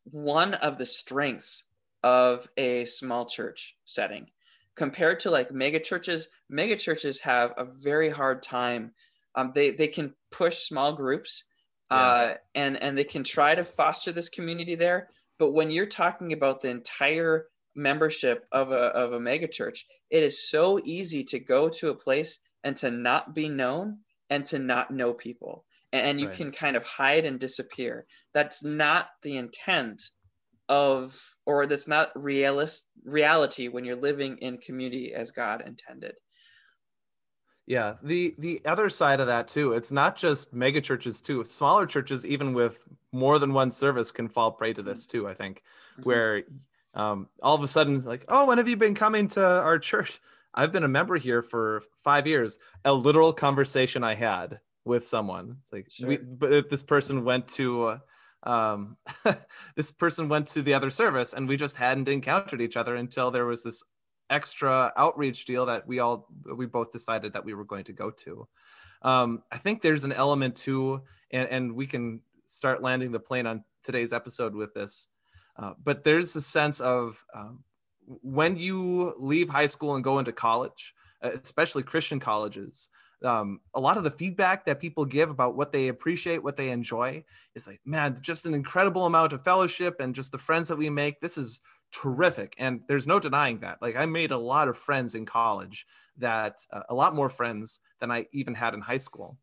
one 0.04 0.54
of 0.54 0.78
the 0.78 0.86
strengths 0.86 1.64
of 2.02 2.46
a 2.56 2.84
small 2.84 3.26
church 3.26 3.76
setting 3.84 4.28
compared 4.76 5.20
to 5.20 5.30
like 5.30 5.50
mega 5.50 5.80
churches. 5.80 6.28
Mega 6.48 6.76
churches 6.76 7.20
have 7.22 7.54
a 7.56 7.64
very 7.64 8.10
hard 8.10 8.42
time. 8.42 8.92
Um, 9.34 9.52
they, 9.54 9.70
they 9.70 9.88
can 9.88 10.14
push 10.30 10.58
small 10.58 10.92
groups 10.92 11.44
yeah. 11.90 11.96
uh, 11.96 12.34
and 12.54 12.82
and 12.82 12.96
they 12.96 13.04
can 13.04 13.24
try 13.24 13.54
to 13.54 13.64
foster 13.64 14.12
this 14.12 14.28
community 14.28 14.74
there. 14.74 15.08
But 15.38 15.52
when 15.52 15.70
you're 15.70 15.86
talking 15.86 16.32
about 16.32 16.60
the 16.60 16.70
entire 16.70 17.46
membership 17.74 18.46
of 18.52 18.70
a 18.70 18.86
of 18.94 19.12
a 19.12 19.20
mega 19.20 19.48
church, 19.48 19.84
it 20.10 20.22
is 20.22 20.48
so 20.48 20.80
easy 20.84 21.24
to 21.24 21.38
go 21.38 21.68
to 21.68 21.90
a 21.90 21.94
place 21.94 22.40
and 22.64 22.76
to 22.78 22.90
not 22.90 23.34
be 23.34 23.48
known 23.48 23.98
and 24.30 24.44
to 24.46 24.58
not 24.58 24.90
know 24.90 25.14
people, 25.14 25.64
and, 25.92 26.20
you 26.20 26.26
right. 26.26 26.36
can 26.36 26.50
kind 26.50 26.76
of 26.76 26.84
hide 26.84 27.24
and 27.24 27.38
disappear. 27.38 28.06
That's 28.34 28.64
not 28.64 29.08
the 29.22 29.36
intent 29.36 30.02
of, 30.68 31.18
or 31.44 31.66
that's 31.66 31.88
not 31.88 32.10
realist 32.14 32.86
reality 33.04 33.68
when 33.68 33.84
you're 33.84 33.96
living 33.96 34.38
in 34.38 34.58
community 34.58 35.14
as 35.14 35.30
God 35.30 35.62
intended. 35.66 36.14
Yeah, 37.66 37.94
the 38.02 38.34
the 38.38 38.60
other 38.64 38.88
side 38.88 39.18
of 39.18 39.26
that 39.26 39.48
too. 39.48 39.72
It's 39.72 39.90
not 39.90 40.16
just 40.16 40.54
mega 40.54 40.80
churches 40.80 41.20
too. 41.20 41.42
Smaller 41.42 41.84
churches, 41.84 42.24
even 42.24 42.52
with 42.52 42.80
more 43.12 43.40
than 43.40 43.52
one 43.52 43.72
service, 43.72 44.12
can 44.12 44.28
fall 44.28 44.52
prey 44.52 44.72
to 44.72 44.82
this 44.82 45.06
too. 45.06 45.26
I 45.26 45.34
think, 45.34 45.62
mm-hmm. 45.94 46.02
where 46.02 46.42
um, 46.94 47.28
all 47.42 47.56
of 47.56 47.62
a 47.64 47.68
sudden, 47.68 48.04
like, 48.04 48.24
oh, 48.28 48.46
when 48.46 48.58
have 48.58 48.68
you 48.68 48.76
been 48.76 48.94
coming 48.94 49.26
to 49.28 49.44
our 49.44 49.80
church? 49.80 50.20
I've 50.54 50.72
been 50.72 50.84
a 50.84 50.88
member 50.88 51.16
here 51.16 51.42
for 51.42 51.82
five 52.04 52.26
years. 52.26 52.58
A 52.84 52.92
literal 52.92 53.32
conversation 53.32 54.04
I 54.04 54.14
had 54.14 54.60
with 54.84 55.06
someone. 55.06 55.56
It's 55.60 55.72
like, 55.72 55.88
sure. 55.90 56.08
we, 56.08 56.16
but 56.16 56.70
this 56.70 56.82
person 56.82 57.24
went 57.24 57.48
to, 57.48 58.00
um, 58.46 58.96
this 59.76 59.90
person 59.90 60.28
went 60.28 60.46
to 60.48 60.62
the 60.62 60.74
other 60.74 60.90
service, 60.90 61.32
and 61.32 61.48
we 61.48 61.56
just 61.56 61.76
hadn't 61.76 62.08
encountered 62.08 62.60
each 62.60 62.76
other 62.76 62.96
until 62.96 63.30
there 63.30 63.46
was 63.46 63.62
this 63.62 63.82
extra 64.30 64.92
outreach 64.96 65.44
deal 65.44 65.66
that 65.66 65.86
we 65.86 65.98
all 65.98 66.28
we 66.56 66.66
both 66.66 66.90
decided 66.90 67.32
that 67.32 67.44
we 67.44 67.54
were 67.54 67.64
going 67.64 67.84
to 67.84 67.92
go 67.92 68.10
to. 68.10 68.46
Um, 69.02 69.42
I 69.52 69.58
think 69.58 69.82
there's 69.82 70.04
an 70.04 70.12
element 70.12 70.56
too, 70.56 71.02
and, 71.30 71.48
and 71.48 71.74
we 71.74 71.86
can 71.86 72.20
start 72.46 72.82
landing 72.82 73.12
the 73.12 73.20
plane 73.20 73.46
on 73.46 73.64
today's 73.82 74.12
episode 74.12 74.54
with 74.54 74.72
this. 74.74 75.08
Uh, 75.56 75.74
but 75.82 76.04
there's 76.04 76.32
the 76.32 76.40
sense 76.40 76.80
of 76.80 77.24
um, 77.34 77.62
when 78.06 78.56
you 78.56 79.14
leave 79.18 79.48
high 79.48 79.66
school 79.66 79.94
and 79.94 80.04
go 80.04 80.18
into 80.18 80.32
college, 80.32 80.94
uh, 81.22 81.30
especially 81.42 81.82
Christian 81.82 82.20
colleges, 82.20 82.88
um, 83.24 83.60
a 83.74 83.80
lot 83.80 83.96
of 83.96 84.04
the 84.04 84.10
feedback 84.10 84.66
that 84.66 84.80
people 84.80 85.04
give 85.04 85.30
about 85.30 85.56
what 85.56 85.72
they 85.72 85.88
appreciate, 85.88 86.42
what 86.42 86.56
they 86.56 86.70
enjoy, 86.70 87.24
is 87.54 87.66
like, 87.66 87.80
man, 87.84 88.18
just 88.20 88.46
an 88.46 88.54
incredible 88.54 89.06
amount 89.06 89.32
of 89.32 89.42
fellowship 89.44 90.00
and 90.00 90.14
just 90.14 90.32
the 90.32 90.38
friends 90.38 90.68
that 90.68 90.76
we 90.76 90.90
make. 90.90 91.20
This 91.20 91.38
is 91.38 91.60
terrific. 91.92 92.54
And 92.58 92.80
there's 92.88 93.06
no 93.06 93.18
denying 93.20 93.60
that. 93.60 93.80
Like 93.80 93.96
i 93.96 94.06
made 94.06 94.32
a 94.32 94.38
lot 94.38 94.68
of 94.68 94.76
friends 94.76 95.14
in 95.14 95.24
college 95.24 95.86
that 96.18 96.56
uh, 96.72 96.82
a 96.88 96.94
lot 96.94 97.14
more 97.14 97.28
friends 97.28 97.80
than 98.00 98.10
i 98.10 98.26
even 98.32 98.54
had 98.54 98.74
in 98.74 98.80
high 98.80 98.96
school. 98.96 99.38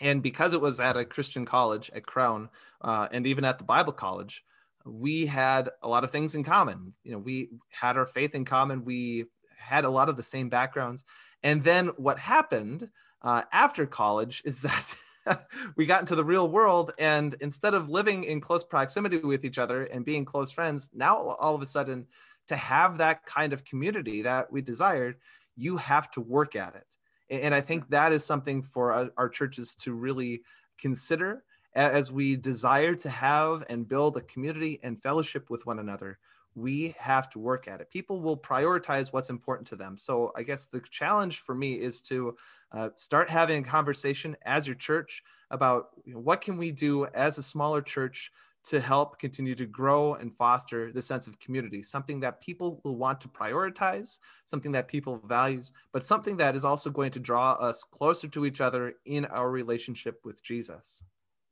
And 0.00 0.22
because 0.22 0.52
it 0.52 0.60
was 0.60 0.80
at 0.80 0.96
a 0.96 1.04
christian 1.04 1.44
college 1.44 1.90
at 1.94 2.06
crown 2.06 2.48
uh, 2.80 3.08
and 3.10 3.26
even 3.26 3.44
at 3.44 3.58
the 3.58 3.64
bible 3.64 3.92
college 3.92 4.44
we 4.86 5.26
had 5.26 5.70
a 5.82 5.88
lot 5.88 6.04
of 6.04 6.10
things 6.10 6.34
in 6.34 6.44
common. 6.44 6.94
You 7.02 7.12
know 7.12 7.18
we 7.18 7.50
had 7.70 7.96
our 7.96 8.06
faith 8.06 8.34
in 8.34 8.44
common. 8.44 8.82
We 8.82 9.26
had 9.58 9.84
a 9.84 9.90
lot 9.90 10.08
of 10.08 10.16
the 10.16 10.22
same 10.22 10.48
backgrounds 10.48 11.04
and 11.46 11.62
then 11.62 11.86
what 11.96 12.18
happened 12.18 12.88
uh, 13.22 13.42
after 13.52 13.86
college 13.86 14.42
is 14.44 14.62
that 14.62 14.96
we 15.76 15.86
got 15.86 16.00
into 16.00 16.16
the 16.16 16.24
real 16.24 16.48
world 16.48 16.90
and 16.98 17.36
instead 17.40 17.72
of 17.72 17.88
living 17.88 18.24
in 18.24 18.40
close 18.40 18.64
proximity 18.64 19.18
with 19.18 19.44
each 19.44 19.56
other 19.56 19.84
and 19.84 20.04
being 20.04 20.24
close 20.24 20.50
friends 20.50 20.90
now 20.92 21.16
all 21.16 21.54
of 21.54 21.62
a 21.62 21.66
sudden 21.66 22.04
to 22.48 22.56
have 22.56 22.98
that 22.98 23.24
kind 23.26 23.52
of 23.52 23.64
community 23.64 24.22
that 24.22 24.50
we 24.50 24.60
desired 24.60 25.16
you 25.54 25.76
have 25.76 26.10
to 26.10 26.20
work 26.20 26.56
at 26.56 26.74
it. 26.74 26.96
And 27.30 27.54
i 27.54 27.60
think 27.60 27.88
that 27.90 28.12
is 28.12 28.24
something 28.24 28.60
for 28.60 29.12
our 29.16 29.28
churches 29.28 29.76
to 29.76 29.92
really 29.92 30.42
consider 30.78 31.44
as 31.76 32.10
we 32.10 32.34
desire 32.34 32.96
to 32.96 33.08
have 33.08 33.64
and 33.68 33.88
build 33.88 34.16
a 34.16 34.22
community 34.22 34.80
and 34.82 35.00
fellowship 35.00 35.48
with 35.48 35.64
one 35.64 35.78
another 35.78 36.18
we 36.56 36.94
have 36.98 37.28
to 37.30 37.38
work 37.38 37.68
at 37.68 37.80
it. 37.80 37.90
People 37.90 38.20
will 38.20 38.36
prioritize 38.36 39.12
what's 39.12 39.30
important 39.30 39.68
to 39.68 39.76
them. 39.76 39.98
So 39.98 40.32
I 40.34 40.42
guess 40.42 40.66
the 40.66 40.80
challenge 40.90 41.40
for 41.40 41.54
me 41.54 41.74
is 41.74 42.00
to 42.02 42.34
uh, 42.72 42.88
start 42.96 43.28
having 43.28 43.62
a 43.62 43.66
conversation 43.66 44.36
as 44.42 44.66
your 44.66 44.74
church 44.74 45.22
about 45.50 45.90
you 46.04 46.14
know, 46.14 46.20
what 46.20 46.40
can 46.40 46.56
we 46.56 46.72
do 46.72 47.04
as 47.06 47.36
a 47.36 47.42
smaller 47.42 47.82
church 47.82 48.32
to 48.64 48.80
help 48.80 49.20
continue 49.20 49.54
to 49.54 49.66
grow 49.66 50.14
and 50.14 50.34
foster 50.34 50.90
the 50.90 51.02
sense 51.02 51.28
of 51.28 51.38
community, 51.38 51.82
something 51.82 52.18
that 52.20 52.40
people 52.40 52.80
will 52.82 52.96
want 52.96 53.20
to 53.20 53.28
prioritize, 53.28 54.18
something 54.46 54.72
that 54.72 54.88
people 54.88 55.22
values, 55.24 55.70
but 55.92 56.04
something 56.04 56.36
that 56.38 56.56
is 56.56 56.64
also 56.64 56.90
going 56.90 57.12
to 57.12 57.20
draw 57.20 57.52
us 57.52 57.84
closer 57.84 58.26
to 58.26 58.44
each 58.44 58.60
other 58.60 58.94
in 59.04 59.24
our 59.26 59.50
relationship 59.50 60.18
with 60.24 60.42
Jesus. 60.42 61.04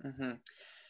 Mm-hmm. 0.04 0.32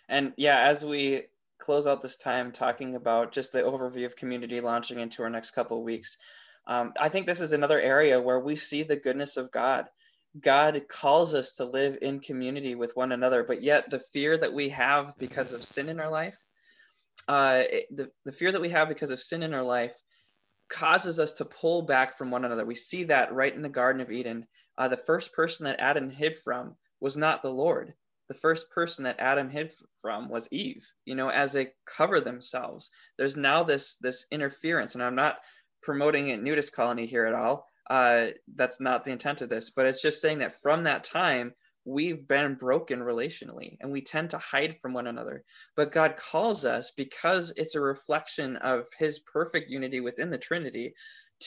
And 0.09 0.33
yeah, 0.37 0.61
as 0.61 0.85
we 0.85 1.23
close 1.65 1.87
out 1.87 2.03
this 2.03 2.19
time 2.19 2.53
talking 2.53 2.95
about 2.95 3.33
just 3.33 3.53
the 3.53 3.61
overview 3.63 4.05
of 4.05 4.17
community 4.17 4.61
launching 4.61 4.99
into 4.99 5.23
our 5.23 5.31
next 5.31 5.53
couple 5.53 5.79
of 5.79 5.85
weeks. 5.85 6.19
Um, 6.67 6.93
I 7.01 7.09
think 7.09 7.27
this 7.27 7.41
is 7.41 7.55
another 7.55 7.81
area 7.81 8.21
where 8.21 8.39
we 8.39 8.55
see 8.55 8.83
the 8.83 8.97
goodness 8.97 9.39
of 9.39 9.51
God. 9.51 9.87
God 10.39 10.83
calls 10.89 11.35
us 11.35 11.57
to 11.57 11.65
live 11.65 11.97
in 12.03 12.21
community 12.21 12.75
with 12.75 12.97
one 12.97 13.13
another, 13.13 13.45
but 13.45 13.63
yet 13.63 13.89
the 13.89 13.99
fear 13.99 14.37
that 14.37 14.53
we 14.53 14.69
have 14.71 15.17
because 15.19 15.53
of 15.53 15.65
sin 15.65 15.89
in 15.89 16.01
our 16.01 16.11
life, 16.11 16.45
uh, 17.29 17.63
the, 17.91 18.11
the 18.27 18.33
fear 18.33 18.53
that 18.53 18.61
we 18.61 18.69
have 18.69 18.89
because 18.89 19.11
of 19.11 19.21
sin 19.21 19.43
in 19.43 19.55
our 19.55 19.63
life 19.63 19.95
causes 20.69 21.19
us 21.19 21.33
to 21.35 21.45
pull 21.47 21.83
back 21.83 22.13
from 22.13 22.31
one 22.31 22.45
another. 22.45 22.67
We 22.67 22.75
see 22.75 23.05
that 23.05 23.33
right 23.33 23.55
in 23.55 23.63
the 23.63 23.69
Garden 23.69 24.03
of 24.03 24.11
Eden. 24.11 24.47
Uh, 24.77 24.89
the 24.89 24.97
first 24.97 25.33
person 25.33 25.65
that 25.65 25.81
Adam 25.81 26.11
hid 26.11 26.37
from 26.37 26.77
was 27.01 27.17
not 27.17 27.41
the 27.41 27.51
Lord 27.51 27.95
the 28.35 28.41
first 28.41 28.71
person 28.71 29.05
that 29.05 29.21
Adam 29.21 29.49
hid 29.49 29.73
from 29.99 30.29
was 30.29 30.49
Eve. 30.51 30.85
You 31.05 31.15
know, 31.15 31.29
as 31.29 31.53
they 31.53 31.73
cover 31.87 32.21
themselves, 32.21 32.91
there's 33.17 33.37
now 33.37 33.63
this 33.63 33.97
this 33.97 34.27
interference, 34.33 34.95
and 34.95 35.05
I'm 35.05 35.15
not 35.15 35.39
promoting 35.83 36.31
a 36.31 36.37
nudist 36.37 36.75
colony 36.75 37.07
here 37.07 37.27
at 37.27 37.35
all. 37.35 37.69
Uh, 37.89 38.29
that's 38.57 38.81
not 38.81 39.05
the 39.05 39.13
intent 39.13 39.43
of 39.43 39.49
this, 39.49 39.71
but 39.71 39.87
it's 39.87 40.03
just 40.03 40.21
saying 40.21 40.39
that 40.39 40.61
from 40.61 40.85
that 40.85 41.05
time 41.05 41.55
we've 41.85 42.27
been 42.27 42.55
broken 42.55 43.01
relationally 43.01 43.77
and 43.81 43.93
we 43.93 44.01
tend 44.01 44.31
to 44.31 44.39
hide 44.39 44.75
from 44.79 44.95
one 44.95 45.07
another. 45.07 45.45
But 45.77 45.93
God 45.93 46.17
calls 46.17 46.65
us 46.65 46.93
because 46.97 47.53
it's 47.59 47.75
a 47.75 47.81
reflection 47.81 48.57
of 48.57 48.87
his 48.99 49.19
perfect 49.19 49.71
unity 49.71 50.01
within 50.01 50.31
the 50.31 50.39
Trinity 50.39 50.95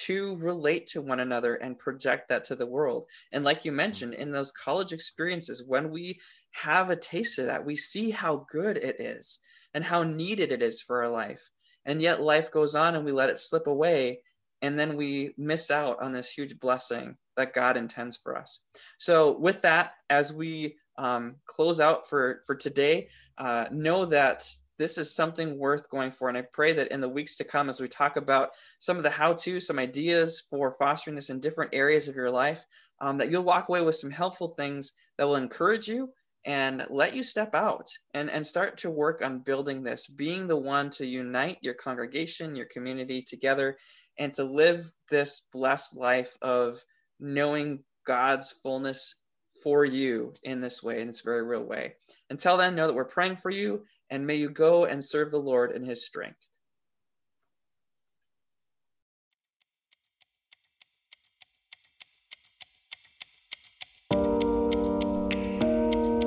to 0.05 0.35
relate 0.37 0.87
to 0.87 1.01
one 1.01 1.19
another 1.19 1.55
and 1.55 1.77
project 1.79 2.29
that 2.29 2.43
to 2.45 2.55
the 2.55 2.65
world. 2.65 3.05
And 3.31 3.43
like 3.43 3.65
you 3.65 3.71
mentioned, 3.71 4.13
in 4.13 4.31
those 4.31 4.51
college 4.51 4.93
experiences, 4.93 5.63
when 5.65 5.91
we 5.91 6.19
have 6.51 6.89
a 6.89 6.95
taste 6.95 7.39
of 7.39 7.47
that, 7.47 7.65
we 7.65 7.75
see 7.75 8.11
how 8.11 8.45
good 8.49 8.77
it 8.77 8.99
is 8.99 9.39
and 9.73 9.83
how 9.83 10.03
needed 10.03 10.51
it 10.51 10.61
is 10.61 10.81
for 10.81 11.03
our 11.03 11.09
life. 11.09 11.49
And 11.85 12.01
yet 12.01 12.21
life 12.21 12.51
goes 12.51 12.75
on 12.75 12.95
and 12.95 13.05
we 13.05 13.11
let 13.11 13.29
it 13.29 13.39
slip 13.39 13.67
away. 13.67 14.21
And 14.61 14.77
then 14.77 14.97
we 14.97 15.33
miss 15.37 15.69
out 15.69 16.01
on 16.01 16.11
this 16.11 16.31
huge 16.31 16.59
blessing 16.59 17.15
that 17.35 17.53
God 17.53 17.77
intends 17.77 18.17
for 18.17 18.35
us. 18.35 18.61
So, 18.97 19.37
with 19.37 19.61
that, 19.61 19.91
as 20.09 20.33
we 20.33 20.77
um, 20.97 21.35
close 21.45 21.79
out 21.79 22.09
for, 22.09 22.41
for 22.45 22.55
today, 22.55 23.09
uh, 23.37 23.65
know 23.71 24.05
that 24.05 24.43
this 24.77 24.97
is 24.97 25.13
something 25.13 25.57
worth 25.57 25.89
going 25.89 26.11
for. 26.11 26.29
And 26.29 26.37
I 26.37 26.43
pray 26.43 26.73
that 26.73 26.91
in 26.91 27.01
the 27.01 27.09
weeks 27.09 27.37
to 27.37 27.43
come, 27.43 27.69
as 27.69 27.81
we 27.81 27.87
talk 27.87 28.17
about 28.17 28.51
some 28.79 28.97
of 28.97 29.03
the 29.03 29.09
how 29.09 29.33
to, 29.33 29.59
some 29.59 29.79
ideas 29.79 30.43
for 30.49 30.71
fostering 30.71 31.15
this 31.15 31.29
in 31.29 31.39
different 31.39 31.73
areas 31.73 32.07
of 32.07 32.15
your 32.15 32.31
life, 32.31 32.63
um, 33.01 33.17
that 33.17 33.31
you'll 33.31 33.43
walk 33.43 33.69
away 33.69 33.81
with 33.81 33.95
some 33.95 34.11
helpful 34.11 34.49
things 34.49 34.93
that 35.17 35.27
will 35.27 35.35
encourage 35.35 35.87
you 35.87 36.09
and 36.45 36.85
let 36.89 37.15
you 37.15 37.23
step 37.23 37.53
out 37.55 37.89
and, 38.13 38.29
and 38.29 38.45
start 38.45 38.77
to 38.77 38.89
work 38.89 39.21
on 39.21 39.39
building 39.39 39.83
this, 39.83 40.07
being 40.07 40.47
the 40.47 40.55
one 40.55 40.89
to 40.91 41.05
unite 41.05 41.57
your 41.61 41.73
congregation, 41.73 42.55
your 42.55 42.67
community 42.67 43.21
together, 43.21 43.77
and 44.17 44.33
to 44.33 44.43
live 44.43 44.79
this 45.09 45.45
blessed 45.51 45.97
life 45.97 46.37
of 46.41 46.81
knowing 47.19 47.83
God's 48.05 48.51
fullness 48.51 49.15
for 49.63 49.83
you 49.83 50.33
in 50.43 50.61
this 50.61 50.83
way, 50.83 51.01
in 51.01 51.07
this 51.07 51.21
very 51.21 51.43
real 51.43 51.63
way. 51.63 51.95
Until 52.29 52.57
then, 52.57 52.75
know 52.75 52.87
that 52.87 52.95
we're 52.95 53.05
praying 53.05 53.37
for 53.37 53.51
you 53.51 53.83
and 54.09 54.25
may 54.25 54.35
you 54.35 54.49
go 54.49 54.85
and 54.85 55.03
serve 55.03 55.31
the 55.31 55.39
Lord 55.39 55.71
in 55.71 55.83
his 55.83 56.05
strength. 56.05 56.47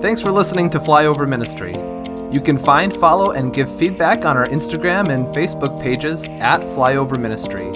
Thanks 0.00 0.22
for 0.22 0.32
listening 0.32 0.70
to 0.70 0.78
Flyover 0.78 1.28
Ministry. 1.28 1.74
You 2.32 2.40
can 2.40 2.56
find, 2.56 2.96
follow, 2.96 3.32
and 3.32 3.52
give 3.52 3.70
feedback 3.78 4.24
on 4.24 4.36
our 4.36 4.46
Instagram 4.46 5.08
and 5.08 5.26
Facebook 5.26 5.82
pages 5.82 6.24
at 6.38 6.62
Flyover 6.62 7.18
Ministry. 7.18 7.66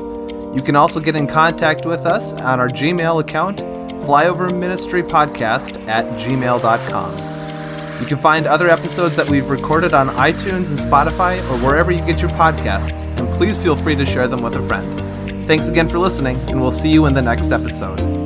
You 0.54 0.62
can 0.62 0.74
also 0.74 1.00
get 1.00 1.16
in 1.16 1.26
contact 1.26 1.84
with 1.84 2.06
us 2.06 2.32
on 2.32 2.60
our 2.60 2.68
Gmail 2.68 3.20
account, 3.20 3.58
flyoverministrypodcast 3.58 5.86
at 5.86 6.06
gmail.com. 6.18 7.33
You 8.00 8.06
can 8.06 8.18
find 8.18 8.46
other 8.46 8.68
episodes 8.68 9.16
that 9.16 9.28
we've 9.28 9.48
recorded 9.48 9.94
on 9.94 10.08
iTunes 10.08 10.68
and 10.68 10.78
Spotify 10.78 11.38
or 11.50 11.58
wherever 11.58 11.90
you 11.92 12.00
get 12.00 12.20
your 12.20 12.30
podcasts, 12.30 13.02
and 13.18 13.28
please 13.38 13.62
feel 13.62 13.76
free 13.76 13.94
to 13.96 14.04
share 14.04 14.28
them 14.28 14.42
with 14.42 14.56
a 14.56 14.62
friend. 14.62 15.00
Thanks 15.46 15.68
again 15.68 15.88
for 15.88 15.98
listening, 15.98 16.36
and 16.48 16.60
we'll 16.60 16.72
see 16.72 16.90
you 16.90 17.06
in 17.06 17.14
the 17.14 17.22
next 17.22 17.52
episode. 17.52 18.23